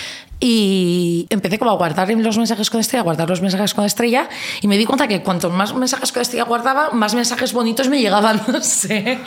[0.48, 4.30] Y empecé como a guardar los mensajes con estrella, a guardar los mensajes con estrella,
[4.62, 8.00] y me di cuenta que cuanto más mensajes con estrella guardaba, más mensajes bonitos me
[8.00, 9.22] llegaban, no sé.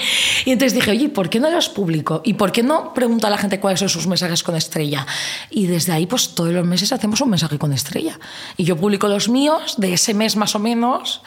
[0.45, 2.23] Y entonces dije, oye, ¿por qué no los publico?
[2.25, 5.09] ¿Y por qué no pregunto a la gente cuáles son sus mensajes con estrella?
[5.51, 8.17] Y desde ahí, pues todos los meses hacemos un mensaje con estrella.
[8.57, 11.23] Y yo publico los míos de ese mes más o menos,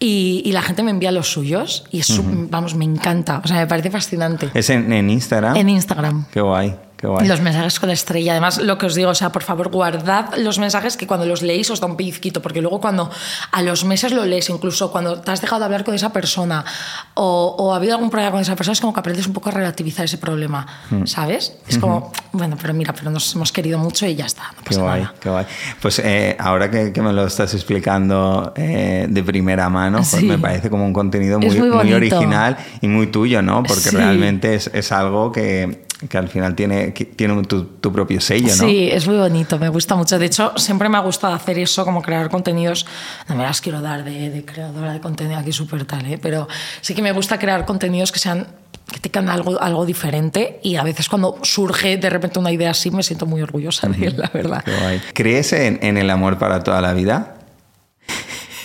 [0.00, 3.58] y, y la gente me envía los suyos, y eso, vamos, me encanta, o sea,
[3.58, 4.50] me parece fascinante.
[4.52, 5.54] ¿Es en, en Instagram?
[5.56, 6.26] En Instagram.
[6.32, 6.87] Qué guay.
[7.00, 8.32] Los mensajes con estrella.
[8.32, 11.42] Además, lo que os digo, o sea, por favor, guardad los mensajes que cuando los
[11.42, 13.08] leéis os da un pellizquito, porque luego cuando
[13.52, 16.64] a los meses lo lees, incluso cuando te has dejado de hablar con esa persona
[17.14, 19.48] o, o ha habido algún problema con esa persona, es como que aprendes un poco
[19.50, 21.04] a relativizar ese problema, Hmm.
[21.06, 21.54] ¿sabes?
[21.68, 24.70] Es como, bueno, pero mira, pero nos hemos querido mucho y ya está, no Qué
[24.70, 25.14] pasa guay, nada.
[25.20, 25.46] qué guay.
[25.80, 30.26] Pues eh, ahora que, que me lo estás explicando eh, de primera mano, pues Sí.
[30.26, 33.62] me parece como un contenido muy, muy muy original y muy tuyo, ¿no?
[33.62, 33.96] Porque Sí.
[33.96, 38.68] realmente es, es algo que, que al final tiene, tiene tu, tu propio sello, ¿no?
[38.68, 40.18] Sí, es muy bonito, me gusta mucho.
[40.18, 42.86] De hecho, siempre me ha gustado hacer eso, como crear contenidos.
[43.28, 46.18] No me las quiero dar de, de creadora de contenido aquí súper tal, ¿eh?
[46.20, 46.46] pero
[46.80, 48.46] sí que me gusta crear contenidos que sean
[48.92, 52.90] que tengan algo, algo diferente y a veces cuando surge de repente una idea así
[52.90, 54.64] me siento muy orgullosa de él, la verdad.
[54.64, 55.02] Qué guay.
[55.12, 57.34] ¿Crees en, en el amor para toda la vida?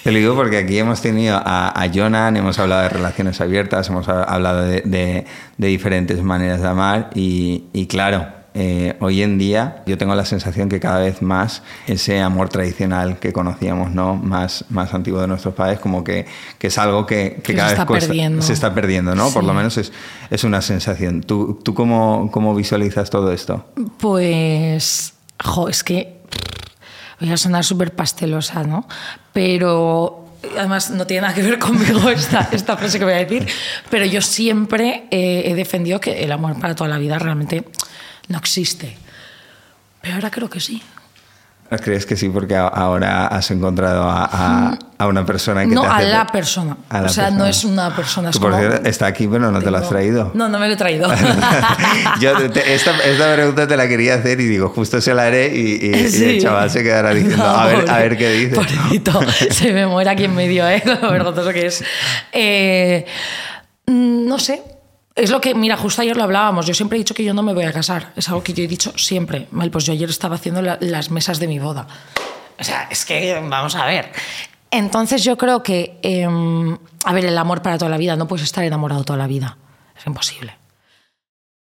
[0.04, 3.88] Te lo digo porque aquí hemos tenido a, a Jonan, hemos hablado de relaciones abiertas,
[3.90, 5.26] hemos ha- hablado de, de-
[5.58, 10.26] de diferentes maneras de amar y, y claro, eh, hoy en día yo tengo la
[10.26, 14.16] sensación que cada vez más ese amor tradicional que conocíamos, ¿no?
[14.16, 16.26] Más, más antiguo de nuestros padres, como que,
[16.60, 18.42] que es algo que, que Que se cada vez está cuesta- perdiendo.
[18.44, 19.32] se está perdiendo, ¿no?
[19.32, 19.92] Por lo menos es,
[20.30, 21.22] es una sensación.
[21.22, 23.66] ¿Tú, tú cómo, cómo visualizas todo esto?
[24.00, 25.14] Pues,
[25.44, 26.18] jo, es que
[27.24, 28.88] voy a sonar súper pastelosa, ¿no?
[29.32, 33.48] Pero además no tiene nada que ver conmigo esta, esta frase que voy a decir,
[33.90, 37.66] pero yo siempre eh, he defendido que el amor para toda la vida realmente
[38.28, 38.98] no existe.
[40.02, 40.82] Pero ahora creo que sí.
[41.84, 42.30] ¿Crees que sí?
[42.30, 46.78] Porque ahora has encontrado a, a- a una persona que No, te a la persona.
[46.88, 48.30] a la o sea, no es una persona.
[48.30, 50.30] Es como- está aquí, pero no te lo has traído.
[50.36, 51.10] No, no me lo he traído.
[52.22, 55.48] Yo te- esta, esta pregunta te la quería hacer y digo, justo se la haré
[55.56, 56.24] y, y- y Sí.
[56.26, 58.56] el chaval se quedará diciendo, No, a, ver, a ver qué dice.
[58.56, 59.20] pobrecito,
[59.52, 60.84] se me muere aquí en medio, ¿eh?
[61.02, 61.84] Lo vergonzoso que es.
[62.32, 63.06] Eh,
[63.88, 64.62] mm, no sé.
[65.16, 66.66] Es lo que, mira, justo ayer lo hablábamos.
[66.66, 68.14] Yo siempre he dicho que yo no me voy a casar.
[68.16, 69.48] Es algo que yo he dicho siempre.
[69.52, 71.88] Mal, pues yo ayer estaba haciendo la- las mesas de mi boda.
[72.60, 74.12] O sea, es que vamos a ver.
[74.72, 76.26] Entonces yo creo que, eh,
[77.06, 79.58] a ver, el amor para toda la vida, no puedes estar enamorado toda la vida.
[79.96, 80.58] Es imposible.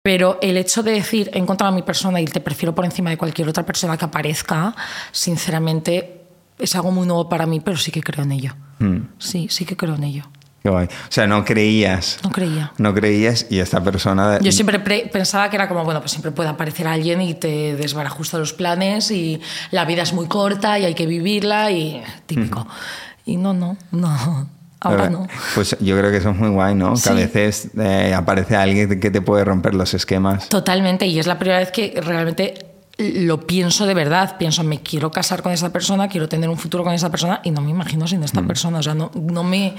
[0.01, 3.11] Pero el hecho de decir he encontrado a mi persona y te prefiero por encima
[3.11, 4.75] de cualquier otra persona que aparezca,
[5.11, 6.21] sinceramente
[6.57, 8.55] es algo muy nuevo para mí, pero sí que creo en ello.
[8.79, 8.97] Mm.
[9.19, 10.23] Sí, sí que creo en ello.
[10.65, 12.19] O sea, no creías.
[12.23, 12.71] No creía.
[12.77, 14.39] No creías y esta persona.
[14.39, 17.75] Yo siempre pre- pensaba que era como, bueno, pues siempre puede aparecer alguien y te
[17.75, 22.65] desbarajusta los planes y la vida es muy corta y hay que vivirla y típico.
[23.25, 24.47] Y no, no, no.
[24.79, 25.27] Ahora no.
[25.55, 26.93] Pues yo creo que eso es muy guay, ¿no?
[26.93, 27.09] Que Sí.
[27.09, 30.49] a veces eh, aparece alguien que te puede romper los esquemas.
[30.49, 34.35] Totalmente, y es la primera vez que realmente lo pienso de verdad.
[34.37, 37.51] Pienso, me quiero casar con esa persona, quiero tener un futuro con esa persona y
[37.51, 38.79] no me imagino sin esta persona.
[38.79, 39.73] O sea, no, no, me,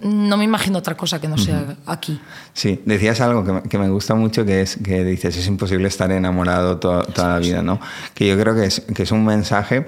[0.00, 2.20] no me imagino otra cosa que no sea aquí.
[2.52, 5.88] Sí, decías algo que me, que me gusta mucho, que es que dices, es imposible
[5.88, 7.80] estar enamorado to- toda la vida, ¿no?
[8.14, 9.86] Que yo creo que es, que es un mensaje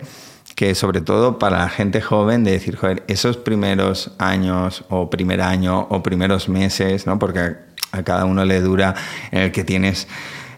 [0.54, 5.42] que sobre todo para la gente joven de decir, joder, esos primeros años o primer
[5.42, 7.18] año o primeros meses, ¿no?
[7.18, 7.56] Porque a,
[7.92, 8.94] a cada uno le dura
[9.32, 10.08] en el que tienes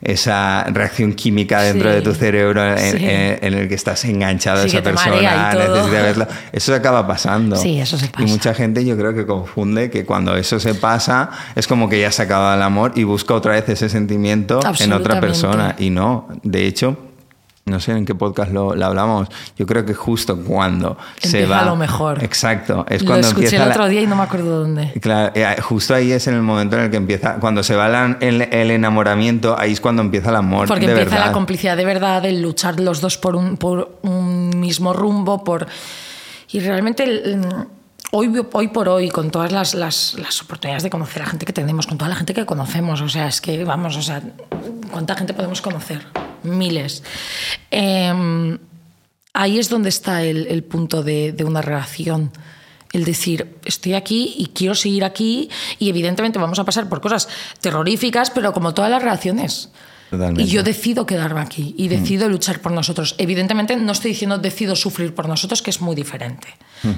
[0.02, 1.96] esa reacción química dentro Sí.
[1.96, 3.04] de tu cerebro en, Sí.
[3.04, 6.28] en- en el que estás enganchado a esa persona, necesitas verla.
[6.52, 7.56] Eso se acaba pasando.
[7.56, 11.30] Sí, eso se Y mucha gente yo creo que confunde que cuando eso se pasa
[11.56, 14.92] es como que ya se acaba el amor y busca otra vez ese sentimiento en
[14.92, 15.74] otra persona.
[15.78, 16.96] Y no, de hecho,
[17.68, 21.60] no sé en qué podcast lo, lo hablamos, yo creo que justo cuando se Empieza
[21.62, 21.66] va...
[21.70, 22.22] lo mejor.
[22.24, 24.92] Exacto, es lo cuando escuché empieza el otro día y no me acuerdo dónde.
[25.00, 27.88] Claro, eh, justo ahí es en el momento en el que empieza, cuando se va
[27.88, 30.68] la- el, el enamoramiento, ahí es cuando empieza el amor.
[30.68, 31.26] Porque de empieza verdad.
[31.26, 35.66] la complicidad de verdad, el luchar los dos por un, por un mismo rumbo, por
[36.50, 37.44] y realmente el-
[38.10, 41.52] hoy, hoy por hoy, con todas las, las, las oportunidades de conocer a gente que
[41.52, 44.22] tenemos, con toda la gente que conocemos, o sea, es que vamos, o sea,
[44.90, 46.00] ¿cuánta gente podemos conocer?
[46.42, 47.02] Miles.
[47.70, 48.58] Em,
[49.32, 52.30] ahí es donde está el, el punto de, de una relación.
[52.92, 57.28] El decir, estoy aquí y quiero seguir aquí y evidentemente vamos a pasar por cosas
[57.60, 59.68] terroríficas, pero como todas las relaciones.
[60.10, 60.42] Totalmente.
[60.44, 63.14] Y yo decido quedarme aquí y decido luchar por nosotros.
[63.18, 66.48] Evidentemente no estoy diciendo decido sufrir por nosotros, que es muy diferente.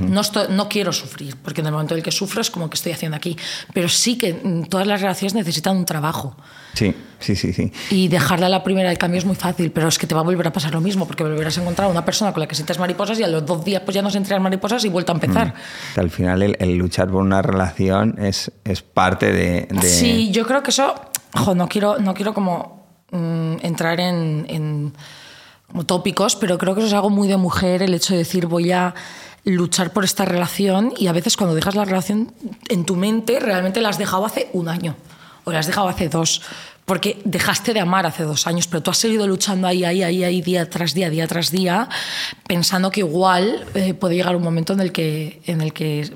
[0.01, 2.71] no, estoy- no quiero sufrir, porque en el momento en el que sufro es como
[2.71, 3.37] que estoy haciendo aquí.
[3.75, 6.37] Pero sí que mm, todas las relaciones necesitan un trabajo.
[6.75, 7.73] Sí, sí, sí, sí.
[7.91, 10.21] Y dejarla a la primera del cambio es muy fácil, pero es que te va
[10.21, 12.47] a volver a pasar lo mismo, porque volverás a encontrar a una persona con la
[12.47, 15.13] que sientes mariposas y a los dos días pues ya no sentirás mariposas y vuelta
[15.13, 15.55] a empezar.
[15.95, 19.67] Que al final el, el luchar por una relación es, es parte de...
[19.71, 20.95] de- Sí, yo creo que eso,
[21.35, 24.93] jo, no quiero, no quiero como mm, entrar en, en
[25.71, 28.47] como tópicos, pero creo que eso es algo muy de mujer, el hecho de decir
[28.47, 28.95] voy a
[29.45, 32.33] luchar por esta relación y a veces cuando dejas la relación
[32.69, 34.97] en tu mente realmente la has dejado hace un año
[35.45, 36.43] o la has dejado hace dos.
[36.85, 40.25] Porque dejaste de amar hace dos años, pero tú has seguido luchando ahí, ahí, ahí,
[40.25, 41.89] ahí, día tras día, día tras día,
[42.49, 46.11] pensando que igual eh, puede llegar un momento en el que, en el que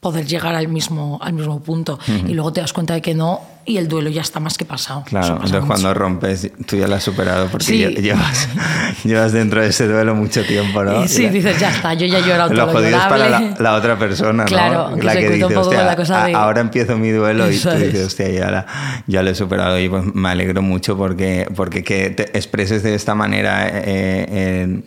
[0.00, 1.98] poder llegar al mismo, al mismo punto.
[2.26, 4.64] Y luego te das cuenta de que no, y el duelo ya está más que
[4.64, 5.04] pasado.
[5.04, 5.66] Claro, pasa entonces mucho.
[5.66, 7.76] cuando rompes, tú ya lo has superado porque Sí.
[8.00, 8.48] llevas,
[9.04, 11.04] llevas dentro de ese duelo mucho tiempo, ¿no?
[11.04, 13.28] Y sí, dices, ya está, yo ya he llorado Lo todo lo jodido es para
[13.58, 14.48] la, otra persona, ¿no?
[14.48, 17.50] Claro, que la que dice, poco hostia, la cosa a- de- ahora empiezo mi duelo
[17.52, 17.80] y tú es.
[17.92, 18.66] dices, hostia, ya, la-
[19.06, 22.94] ya lo he superado y pues me alegro mucho porque, porque que te expreses de
[22.94, 24.82] esta manera eh, eh,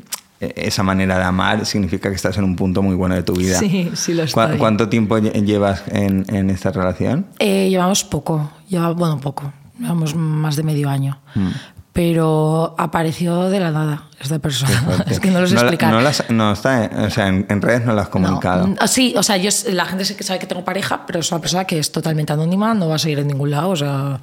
[0.56, 3.58] esa manera de amar significa que estás en un punto muy bueno de tu vida.
[3.60, 4.58] Sí, sí lo ¿Cu- estoy.
[4.58, 7.28] ¿Cuánto tiempo lle- llevas en, en esta relación?
[7.40, 11.20] Eh, llevamos poco, lleva, bueno, poco, llevamos más de medio año.
[11.92, 15.04] Pero apareció de la nada esta persona.
[15.08, 15.92] es que no lo sé la- explicar.
[15.94, 18.66] No, las- no está, o sea, en, en redes no lo has comunicado.
[18.66, 18.88] No.
[18.88, 21.40] Sí, o sea, yo, la gente sí que sabe que tengo pareja, pero es una
[21.40, 23.70] persona que es totalmente anónima, no va a seguir en ningún lado.
[23.70, 24.20] O sea,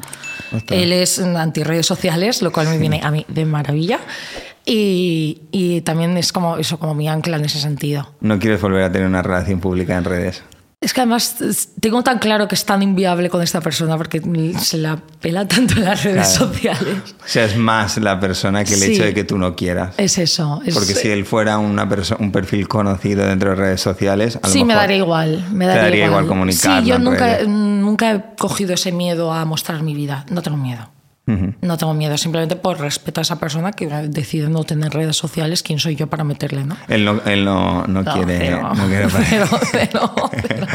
[0.52, 0.80] Ostras.
[0.80, 4.00] él es anti redes sociales, lo cual me viene a mí de maravilla.
[4.64, 8.12] Y, y también es como eso, como mi ancla en ese sentido.
[8.20, 10.42] No quieres volver a tener una relación pública en redes.
[10.82, 11.36] Es que además
[11.78, 14.22] tengo tan claro que es tan inviable con esta persona porque
[14.58, 16.52] se la pela tanto en las redes Claro.
[16.54, 16.96] sociales.
[17.22, 18.92] O sea, es más la persona que el Sí.
[18.94, 19.94] hecho de que tú no quieras.
[19.98, 20.62] Es eso.
[20.64, 21.86] es- Porque si él fuera una
[22.18, 25.46] un perfil conocido dentro de redes sociales, a lo sí, me mejor daría igual.
[25.52, 29.44] Me te daría, daría igual comunicarlo Sí, yo nunca, nunca he cogido ese miedo a
[29.44, 30.24] mostrar mi vida.
[30.30, 30.88] No tengo miedo.
[31.60, 35.62] No tengo miedo, simplemente por respeto a esa persona que decide no tener redes sociales,
[35.62, 36.76] ¿quién soy yo para meterle, no?
[36.88, 38.38] Él no, él no, no No, quiere.
[38.38, 38.72] cero.
[38.74, 40.10] no quiere Cero, cero,
[40.46, 40.66] cero.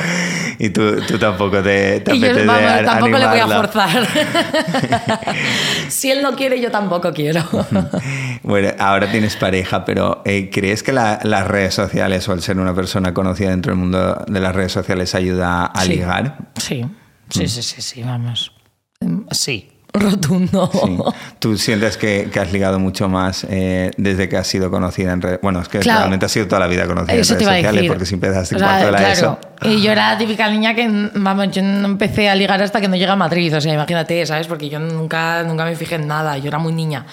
[0.60, 4.08] y tú, tú tampoco te, te Y yo vamos, tampoco le voy a forzar.
[5.90, 7.44] si él no quiere, yo tampoco quiero.
[8.44, 12.60] Bueno, ahora tienes pareja, pero eh, ¿crees que la- las redes sociales o el ser
[12.60, 15.90] una persona conocida dentro del mundo de las redes sociales ayuda a Sí.
[15.90, 16.38] ligar?
[16.56, 16.86] Sí,
[17.30, 18.52] sí, sí, sí, sí, vamos.
[19.02, 19.72] Mm, Sí.
[20.00, 20.70] Rotundo.
[20.74, 20.98] Sí.
[21.40, 25.22] ¿Tú sientes que, que has ligado mucho más eh, desde que has sido conocida en
[25.22, 25.40] redes?
[25.42, 26.00] Bueno, es que Claro.
[26.00, 27.90] realmente has sido toda la vida conocida Eso en redes sociales decir.
[27.90, 29.14] porque si empezaste O en sea, cuarto de la claro.
[29.14, 29.40] ESO.
[29.70, 32.88] Y yo era la típica niña que, vamos, yo no empecé a ligar hasta que
[32.88, 33.56] no llegué a Madrid.
[33.56, 34.48] O sea, imagínate, ¿sabes?
[34.48, 36.38] Porque yo nunca, nunca me fijé en nada.
[36.38, 37.06] Yo era muy niña.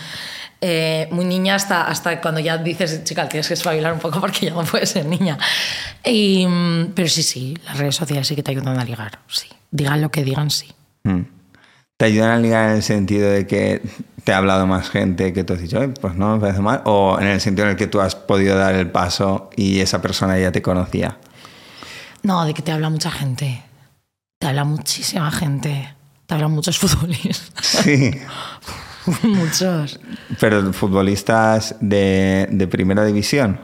[0.64, 4.47] Eh, muy niña hasta, hasta cuando ya dices, chica, tienes que espabilar un poco porque
[4.47, 5.37] ya no puedes ser niña.
[6.05, 9.18] Y, mm, pero sí, sí, las redes sociales sí que te ayudan a ligar.
[9.27, 9.49] Sí.
[9.73, 10.68] Digan lo que digan, sí.
[11.03, 11.23] Mm.
[12.03, 13.81] ¿Te ayudan a ligar en el sentido de que
[14.25, 16.83] te ha hablado más gente que tú has dicho, "Oye, pues no me parece mal?
[16.85, 20.03] ¿O en el sentido en el que tú has podido dar el paso y esa
[20.03, 21.19] persona ya te conocía?
[22.25, 23.62] No, de que te habla mucha gente.
[24.41, 25.95] Te habla muchísima gente.
[26.27, 27.65] Te hablan muchos futbolistas.
[27.65, 28.11] Sí.
[29.23, 30.01] muchos.
[30.41, 33.61] Pero futbolistas de, de primera división.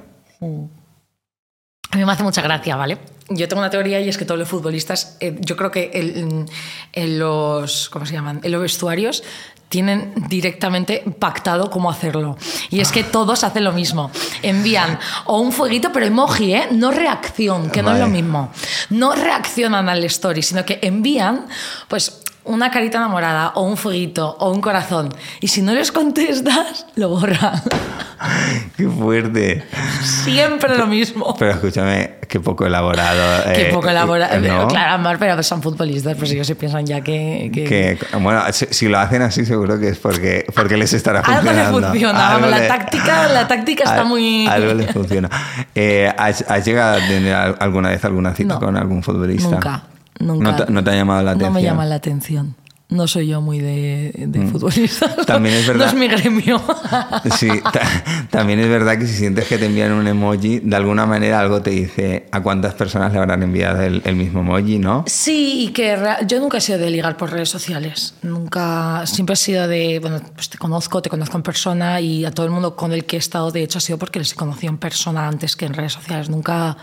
[1.91, 2.99] A mí me hace mucha gracia, ¿vale?
[3.31, 6.47] Yo tengo una teoría y es que todos los futbolistas, eh, yo creo que el-
[6.93, 8.41] en los, ¿cómo se llaman?
[8.43, 9.23] En los vestuarios
[9.69, 12.39] tienen directamente pactado cómo hacerlo.
[12.71, 14.11] Y es que todos hacen lo mismo.
[14.43, 16.69] Envían o un fueguito, pero emoji, ¿eh?
[16.73, 18.51] No reacción, que no es lo mismo.
[18.91, 21.47] No reaccionan al story, sino que envían,
[21.87, 25.09] pues, una carita enamorada o un fueguito o un corazón.
[25.41, 27.63] Y si no les contestas, lo borran.
[28.77, 29.65] ¡Qué fuerte!
[30.03, 31.37] Siempre lo mismo.
[31.39, 33.45] Pero escúchame, qué poco elaborado.
[33.55, 34.41] Qué eh, poco elaborado.
[34.41, 34.67] ¿no?
[34.69, 37.51] Claro, amor, pero son futbolistas, pues ellos se piensan ya que.
[37.53, 41.21] que- Que, bueno, si, si lo hacen así seguro que es porque, porque les estará
[41.21, 41.89] Algo les funcionando.
[41.89, 45.31] funciona, Algo la le- táctica- la táctica está muy- Algo les funciona.
[45.75, 48.61] Eh, ¿has, has llegado a tener al- alguna vez alguna cita No.
[48.61, 49.51] con algún futbolista?
[49.51, 49.83] Nunca,
[50.19, 50.51] nunca.
[50.53, 51.53] ¿No te, no te ha llamado la atención?
[51.53, 52.55] No me llama la atención.
[52.91, 54.39] No soy yo muy de, de.
[54.39, 54.59] Mm.
[55.27, 55.85] También es verdad.
[55.85, 56.59] No es mi gremio.
[57.37, 57.83] Sí, ta-
[58.31, 61.61] también es verdad que si sientes que te envían un emoji, de alguna manera algo
[61.61, 65.05] te dice a cuántas personas le habrán enviado el, el mismo emoji, ¿no?
[65.07, 68.15] Sí, y que yo nunca he sido de ligar por redes sociales.
[68.23, 72.31] Nunca, siempre he sido de, bueno, pues te conozco, te conozco en persona y a
[72.31, 74.37] todo el mundo con el que he estado, de hecho, ha sido porque les he
[74.37, 76.31] conocido en persona antes que en redes sociales.
[76.31, 76.77] Nunca,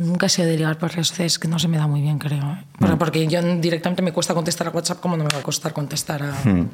[0.00, 2.18] nunca he sido de ligar por redes sociales, que no se me da muy bien,
[2.18, 2.42] creo.
[2.42, 2.64] ¿eh?
[2.64, 2.78] Mm.
[2.78, 5.72] Porque, porque yo directamente me cuesta contestar a WhatsApp como no me va a costar
[5.72, 6.66] contestar a, Hmm, a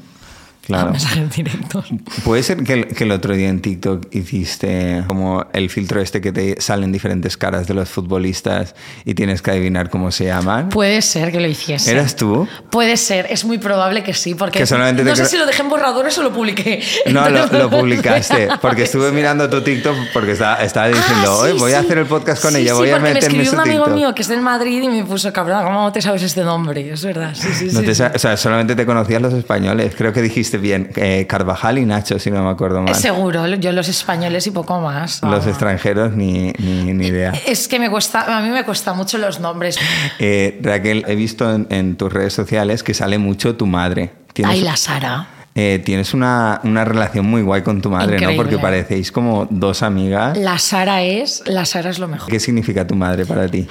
[0.67, 0.91] Claro.
[0.93, 1.87] mensajes directos.
[2.25, 6.21] Puede ser que el, que el otro día en TikTok hiciste como el filtro este
[6.21, 8.75] que te salen diferentes caras de los futbolistas
[9.05, 10.69] y tienes que adivinar cómo se llaman.
[10.71, 11.91] Puede ser que lo hiciese.
[11.93, 12.49] ¿Eras tú?
[12.71, 15.47] Puede ser, es muy probable que sí, porque Que solamente te no sé si lo
[15.47, 16.83] dejé en borradores o lo publiqué.
[17.13, 21.59] No, lo, publicaste, porque estuve mirando tu TikTok porque estaba, estaba diciendo, Ah, "Oye, sí,
[21.59, 23.61] voy a hacer el podcast con Sí, ella, voy a porque me meterme escribió un
[23.61, 23.97] amigo TikTok".
[23.97, 26.91] mío que es del Madrid y me puso, cabrón, ¿cómo te sabes este nombre?
[26.91, 27.87] Es verdad, sí, sí, No sí.
[27.87, 29.95] te o sea, solamente te conocías los españoles.
[29.97, 32.95] Creo que dijiste bien eh, Carvajal y Nacho, si no me acuerdo mal.
[32.95, 35.23] Seguro, yo los españoles y poco más.
[35.23, 35.49] Los Ah.
[35.51, 37.33] extranjeros ni, ni, ni idea.
[37.47, 39.79] Es que me cuesta, a mí me cuesta mucho los nombres.
[40.19, 44.13] Eh, Raquel, he visto en, en tus redes sociales que sale mucho tu madre.
[44.45, 45.29] Ay, la Sara.
[45.55, 48.37] eh, tienes una, una relación muy guay con tu madre, ¿no?
[48.37, 50.37] Porque parecéis como dos amigas.
[50.37, 52.29] La Sara es, la Sara es lo mejor.
[52.31, 53.67] ¿Qué significa tu madre para ti?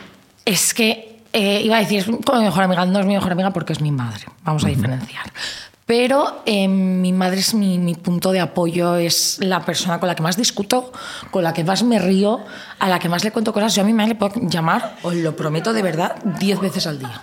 [0.46, 3.32] Es que eh, iba a decir, es como mi mejor amiga, no es mi mejor
[3.34, 5.26] amiga porque es mi madre, vamos a diferenciar.
[5.86, 10.16] Pero eh, mi madre es mi, mi punto de apoyo, es la persona con la
[10.16, 10.92] que más discuto,
[11.30, 12.44] con la que más me río,
[12.80, 13.76] a la que más le cuento cosas.
[13.76, 16.98] Yo a mi madre le puedo llamar, os lo prometo de verdad, 10 veces al
[16.98, 17.22] día.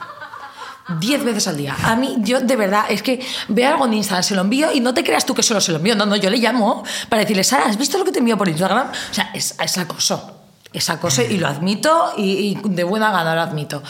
[1.00, 1.76] 10 veces al día.
[1.82, 4.78] A mí, yo de verdad, es que veo algo en Instagram, se lo envío y
[4.78, 5.96] no te creas tú que solo se lo envío.
[5.96, 8.48] No, no, yo le llamo para decirle, Sara, ¿has visto lo que te envío por
[8.48, 8.88] Instagram?
[8.90, 10.38] O sea, es, es acoso.
[10.72, 13.82] Es acoso y lo admito y, y de buena gana lo admito.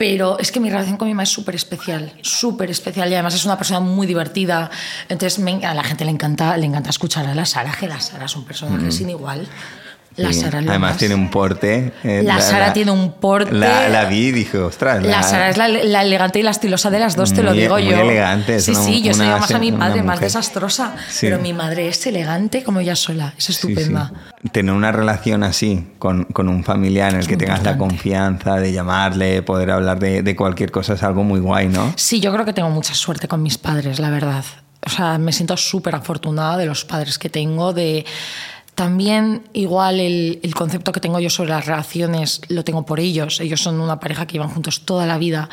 [0.00, 3.34] Pero es que mi relación con mi mamá es súper especial, súper especial y además
[3.34, 4.70] es una persona muy divertida.
[5.10, 8.00] Entonces me- a la gente le encanta, le encanta escuchar a la Sara, que la
[8.00, 9.46] Sara es un personaje sin igual.
[10.22, 10.32] La.
[10.32, 10.96] Sara Además más.
[10.98, 11.92] tiene un porte.
[12.04, 13.52] eh, La Sara tiene un porte.
[13.52, 15.04] La, la vi y dije, ostras.
[15.04, 15.66] La Sara es la,
[16.02, 17.96] elegante y la estilosa de las dos, te lo digo muy yo.
[18.00, 20.94] elegante, es Sí, una- sí, yo soy más a mi madre, más desastrosa.
[21.08, 21.26] Sí.
[21.26, 23.34] Pero mi madre es elegante como ella sola.
[23.36, 24.12] Es estupenda.
[24.42, 24.48] sí.
[24.52, 28.72] Tener una relación así con, con un familiar en el que tengas la confianza de
[28.72, 31.92] llamarle, poder hablar de, de cualquier cosa es algo muy guay, ¿no?
[31.96, 34.44] Sí, yo creo que tengo mucha suerte con mis padres, la verdad.
[34.86, 38.06] O sea, me siento súper afortunada de los padres que tengo, de...
[38.80, 43.38] También igual el, el concepto que tengo yo sobre las relaciones lo tengo por ellos.
[43.40, 45.50] Ellos son una pareja que llevan juntos toda la vida.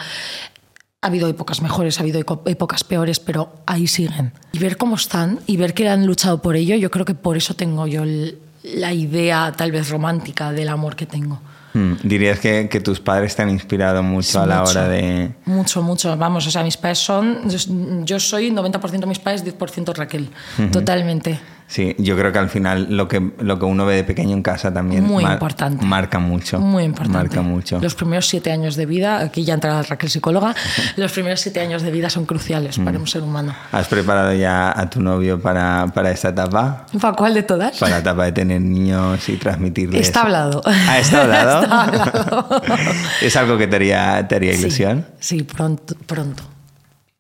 [1.01, 4.31] Ha habido épocas mejores, ha habido épocas peores, pero ahí siguen.
[4.53, 7.35] Y ver cómo están y ver que han luchado por ello, yo creo que por
[7.35, 11.41] eso tengo yo el- la idea tal vez romántica del amor que tengo.
[11.73, 14.71] Mm, Dirías que, que tus padres te han inspirado mucho a la Mucho.
[14.71, 15.31] hora de...
[15.43, 16.15] Mucho, mucho.
[16.15, 17.49] Vamos, o sea, mis padres son.
[17.49, 17.57] Yo,
[18.05, 20.29] yo soy 90% mis padres, 10% Raquel.
[20.71, 21.39] Totalmente.
[21.69, 24.41] Sí, yo creo que al final lo que, lo que uno ve de pequeño en
[24.41, 25.85] casa también Muy mar- importante.
[25.85, 26.59] marca mucho.
[26.61, 27.17] Muy importante.
[27.17, 27.79] Marca mucho.
[27.81, 30.55] Los primeros siete años de vida, aquí ya entrará Raquel psicóloga,
[30.95, 32.85] los primeros siete años de vida son cruciales Mm.
[32.85, 33.53] para un ser humano.
[33.73, 36.85] ¿Has preparado ya a tu novio para, para esta etapa?
[37.01, 37.77] ¿Para cuál de todas?
[37.77, 39.99] Para la etapa de tener niños y transmitirles.
[40.01, 40.61] Está hablado.
[40.65, 41.61] ¿Ah, está hablado?
[41.63, 42.61] Está hablado.
[43.21, 45.05] ¿Es algo que te haría, te haría Sí, ilusión?
[45.19, 45.95] Sí, pronto.
[46.05, 46.43] pronto.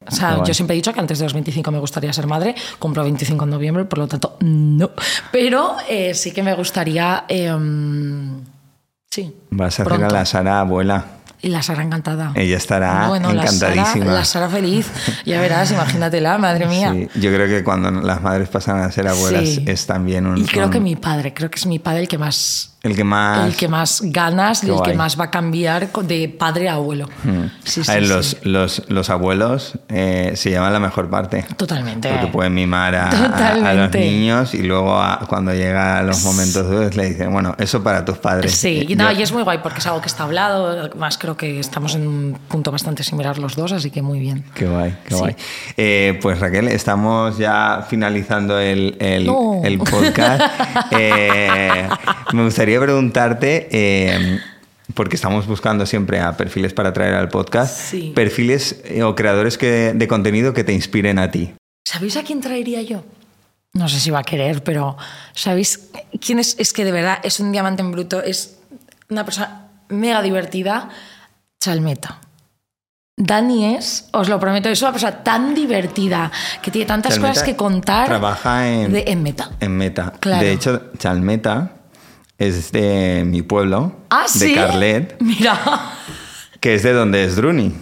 [0.09, 2.55] O sea, yo siempre he dicho que antes de los 25 me gustaría ser madre,
[2.79, 4.91] cumplo 25 en noviembre, por lo tanto, no.
[5.31, 7.25] Pero eh, sí que me gustaría.
[7.27, 7.51] eh,
[9.09, 9.35] sí.
[9.51, 10.05] Vas a hacer pronto.
[10.07, 11.05] a la Sara abuela.
[11.39, 12.31] Y la Sara encantada.
[12.33, 14.13] Ella estará Bueno, la Sara- encantadísima.
[14.13, 14.89] La Sara, feliz.
[15.23, 16.91] Ya verás, imagínatela, madre mía.
[16.93, 19.63] Sí, yo creo que cuando las madres pasan a ser abuelas Sí.
[19.67, 20.39] es también un.
[20.39, 22.76] Y creo un- que mi padre, creo que es mi padre el que más.
[22.87, 23.47] El que más.
[23.47, 27.07] El que más ganas y el que más va a cambiar de padre a abuelo.
[27.63, 28.09] Sí, sí, A ver, sí.
[28.09, 31.45] los, los, los abuelos eh, se llevan la mejor parte.
[31.57, 32.09] Totalmente.
[32.09, 36.23] Porque pueden mimar a, a- a los niños y luego a- cuando llega a los
[36.23, 38.53] momentos duros le dicen, bueno, eso para tus padres.
[38.55, 40.67] Sí, Eh, no, yo- y es muy guay porque es algo que está hablado.
[40.67, 44.43] Además, creo que estamos en un punto bastante similar los dos, así que muy bien.
[44.53, 45.35] Qué guay, qué guay.
[45.75, 49.61] Eh, pues Raquel, estamos ya finalizando el, el- No.
[49.63, 50.41] el podcast.
[50.91, 51.87] Eh,
[52.33, 54.39] me gustaría preguntarte, eh,
[54.93, 58.11] porque estamos buscando siempre a perfiles para traer al podcast, Sí.
[58.15, 61.53] perfiles eh, o creadores que, de contenido que te inspiren a ti.
[61.87, 63.03] ¿Sabéis a quién traería yo?
[63.73, 64.97] No sé si va a querer, pero
[65.33, 65.89] ¿sabéis
[66.25, 66.55] quién es?
[66.57, 68.57] Es que de verdad es un diamante en bruto, es
[69.09, 70.89] una persona mega divertida,
[71.61, 72.19] Chalmeta.
[73.19, 77.43] Dani es, os lo prometo, es una persona tan divertida, que tiene tantas Chalmeta cosas
[77.45, 78.05] que contar.
[78.07, 79.49] Trabaja en, de- en Meta.
[79.59, 80.13] en Meta.
[80.19, 80.43] Claro.
[80.43, 81.71] De hecho, Chalmeta
[82.37, 84.53] es de mi pueblo, Ah, de sí.
[84.53, 85.59] Carlet, Mira,
[86.59, 87.73] que es de donde es Druni.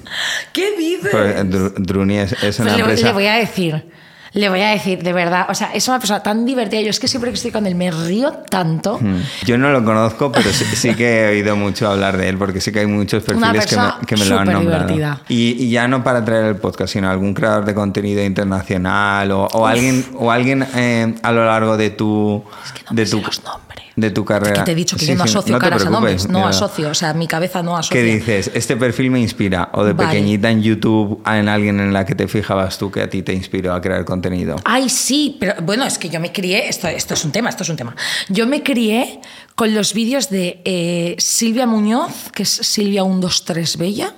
[0.54, 1.14] ¿qué dices?
[1.14, 3.08] Dru- Druni es, es Pues una le, empresa...
[3.08, 3.86] le voy a decir,
[4.34, 6.82] le voy a decir, de verdad, o sea, es una persona tan divertida.
[6.82, 9.00] Yo es que siempre que estoy con él me río tanto.
[9.46, 12.60] Yo no lo conozco, pero sí, sí que he oído mucho hablar de él, porque
[12.60, 15.20] sí que hay muchos perfiles que me, persona que me lo han nombrado.
[15.30, 19.46] Y, y ya no para traer el podcast, sino algún creador de contenido internacional o,
[19.46, 22.44] o alguien, o alguien eh, a lo largo de tu,
[22.74, 23.65] que no de me tu, sé los nombres.
[23.96, 24.56] De tu carrera.
[24.56, 26.90] Que te he dicho que Sí, yo no asocio no caras a nombres, no asocio,
[26.90, 28.02] o sea, mi cabeza no asocia.
[28.02, 28.52] ¿Qué dices?
[28.54, 29.70] Este perfil me inspira.
[29.74, 30.10] O de Vale.
[30.10, 33.34] pequeñita en YouTube, en alguien en la que te fijabas tú que a ti te
[33.34, 34.58] inspiró a crear contenido.
[34.66, 37.64] Ay, sí, pero bueno, es que yo me crié, esto, esto es un tema, esto
[37.64, 37.96] es un tema.
[38.28, 39.22] Yo me crié
[39.56, 44.14] con los vídeos de eh, Silvia Muñoz, que es Silvia 123 Bella.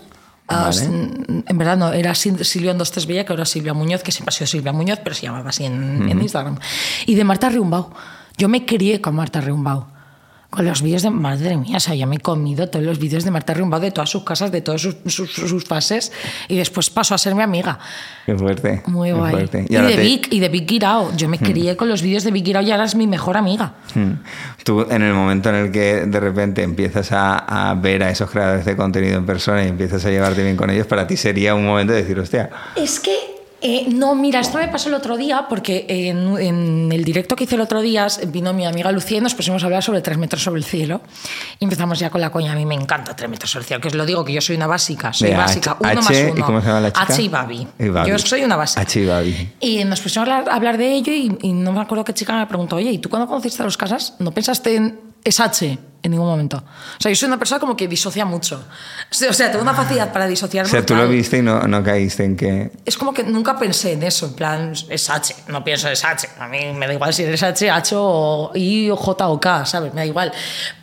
[0.50, 0.76] Ah, Vale.
[0.76, 4.12] s- en verdad no, era Sil- Silvia 123 Bella, que ahora es Silvia Muñoz, que
[4.12, 6.58] siempre ha sido Silvia Muñoz, pero se llamaba así en, en Instagram.
[7.06, 7.90] Y de Marta Riumbau.
[8.38, 9.86] Yo me crié con Marta Riumbau.
[10.50, 13.26] Con los vídeos de madre mía, o sea, yo me he comido todos los vídeos
[13.26, 16.14] de Marta Riumbau de todas sus casas, de todas sus, sus- sus fases,
[16.48, 17.78] y después pasó a ser mi amiga.
[18.26, 18.82] Qué fuerte.
[18.86, 19.32] Muy qué guay.
[19.32, 19.66] fuerte.
[19.68, 20.72] Y, de te- Vic, y de Vic.
[21.18, 23.74] Yo me crié con los vídeos de Vic Guirao y ahora es mi mejor amiga.
[23.94, 24.12] Mm.
[24.64, 27.40] Tú, en el momento en el que de repente empiezas a,
[27.72, 30.70] a ver a esos creadores de contenido en persona y empiezas a llevarte bien con
[30.70, 33.37] ellos, para ti sería un momento de decir, hostia, Es que.
[33.68, 37.44] Eh, no, mira, esto me pasó el otro día porque en, en el directo que
[37.46, 40.18] hice el otro día vino mi amiga Lucía y nos pusimos a hablar sobre tres
[40.18, 41.02] metros sobre el cielo.
[41.60, 42.54] Y empezamos ya con la coña.
[42.54, 44.42] A mí me encanta tres metros sobre el cielo, que os lo digo que yo
[44.42, 45.12] soy una básica.
[45.14, 46.40] Soy básica, H- uno más H, uno.
[46.40, 47.14] ¿y cómo se llama la chica?
[47.14, 47.68] H y Babi.
[47.80, 48.10] Y Babi.
[48.10, 48.82] Yo soy una básica.
[48.82, 49.50] H y Babi.
[49.60, 52.14] Y nos pusimos a hablar, a hablar de ello y, y no me acuerdo qué
[52.14, 55.40] chica me preguntó, oye, ¿y tú cuando conociste a los casas no pensaste en es
[55.40, 56.58] H en ningún momento?
[56.58, 58.64] O sea, yo soy una persona como que disocia mucho.
[59.12, 60.66] O sea, tengo una facilidad para disociar.
[60.66, 62.72] O sea, tú lo viste y no, no caíste en que...
[62.86, 66.30] Es como que nunca pensé en eso, en plan, es H, no pienso es H.
[66.40, 69.66] A mí me da igual si eres H, H o I o J o K,
[69.66, 69.94] ¿sabes?
[69.94, 70.32] Me da igual.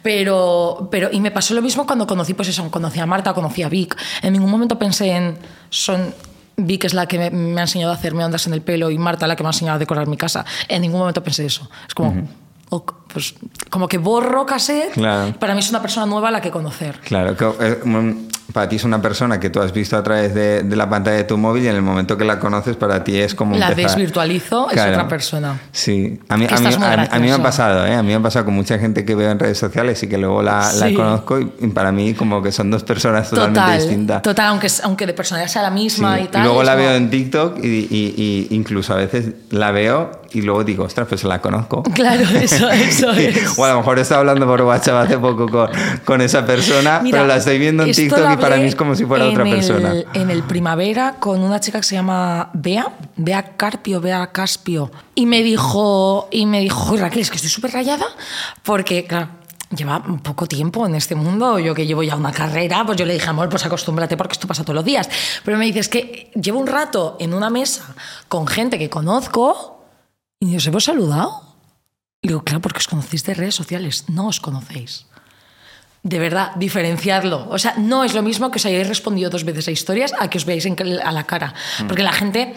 [0.02, 3.62] Pero, pero, y me pasó lo mismo cuando conocí, pues eso, conocí a Marta, conocí
[3.62, 3.96] a Vic.
[4.22, 5.38] En ningún momento pensé en,
[5.70, 6.14] son,
[6.56, 8.98] Vic es la que me, me ha enseñado a hacerme ondas en el pelo y
[8.98, 10.44] Marta la que me ha enseñado a decorar mi casa.
[10.68, 11.70] En ningún momento pensé eso.
[11.86, 12.28] Es como,
[12.70, 13.34] ok, pues,
[13.70, 14.92] como que borro cassette.
[14.92, 15.32] Claro.
[15.38, 17.00] Para mí es una persona nueva a la que conocer.
[17.00, 18.12] Claro, eh, mm,
[18.52, 21.16] para ti es una persona que tú has visto a través de, de la pantalla
[21.16, 23.68] de tu móvil y en el momento que la conoces para ti es como La
[23.70, 25.60] empezar- desvirtualizo, es otra persona.
[25.72, 27.94] Sí, a mí, a mí, a mí- a mí me ha pasado, ¿eh?
[27.94, 30.18] A mí me ha pasado con mucha gente que veo en redes sociales y que
[30.18, 34.22] luego la, conozco y para mí como que son dos personas totalmente Total, distintas.
[34.22, 36.24] total, aunque, aunque de personalidad sea la misma Sí.
[36.24, 36.42] y tal.
[36.44, 38.14] luego la veo en TikTok y, y-
[38.50, 41.82] y incluso a veces la veo y luego digo, ostras, pues la conozco.
[41.94, 43.56] Claro, eso, eso es.
[43.58, 45.70] O a lo mejor estaba hablando por WhatsApp hace poco con,
[46.04, 48.94] con esa persona, Mira, pero la estoy viendo en TikTok y para mí es como
[48.94, 49.94] si fuera otra el- persona.
[50.12, 54.90] En el primavera con una chica que se llama Bea, Bea Carpio, Bea Caspio.
[55.14, 58.06] Y me dijo, y me dijo, "Joder, Raquel, es que estoy súper rayada
[58.62, 59.28] porque, claro,
[59.74, 63.14] lleva poco tiempo en este mundo, yo que llevo ya una carrera, pues yo le
[63.14, 65.08] dije, amor, pues acostúmbrate porque esto pasa todos los días.
[65.44, 67.94] Pero me dice, es que llevo un rato en una mesa
[68.28, 69.84] con gente que conozco
[70.38, 71.42] y os hemos saludado.
[72.22, 75.06] Digo, claro, porque os conocéis de redes sociales, no os conocéis.
[76.04, 77.48] De verdad, diferenciarlo.
[77.48, 80.28] O sea, no es lo mismo que os hayáis respondido dos veces a historias a
[80.28, 81.54] que os veáis en- a la cara.
[81.88, 82.54] Porque la gente,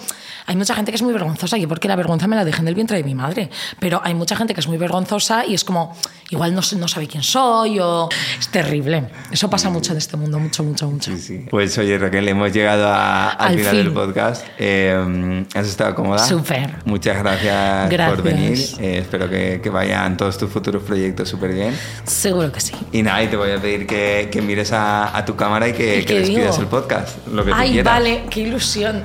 [0.47, 2.67] hay mucha gente que es muy vergonzosa, yo porque la vergüenza me la dejé en
[2.69, 5.63] el vientre de mi madre, pero hay mucha gente que es muy vergonzosa y es
[5.63, 5.95] como,
[6.29, 8.07] igual no, no sabe quién soy o...
[8.39, 9.09] Es terrible.
[9.29, 11.11] Eso pasa mucho en este mundo, mucho, mucho, mucho.
[11.11, 11.45] Sí, sí.
[11.49, 13.83] Pues oye, Raquel, hemos llegado a- al, Al final fin.
[13.83, 14.45] del podcast.
[14.57, 16.19] Eh, ¿Has estado cómoda?
[16.25, 16.75] Súper.
[16.85, 18.23] Muchas gracias, por Gracias.
[18.23, 18.57] venir.
[18.79, 21.77] Eh, espero que, que vayan todos tus futuros proyectos súper bien.
[22.05, 22.73] Seguro que sí.
[22.93, 25.73] Y nada, y te voy a pedir que, que mires a, a tu cámara y
[25.73, 27.27] que, ¿Y que despidas el podcast.
[27.27, 27.93] Lo que tú Ay, quieras.
[27.93, 29.03] vale, qué ilusión.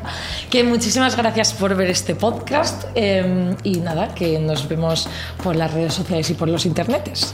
[0.49, 5.08] Que muchísimas gracias por ver este podcast eh, y nada, que nos vemos
[5.42, 7.32] por las redes sociales y por los internetes.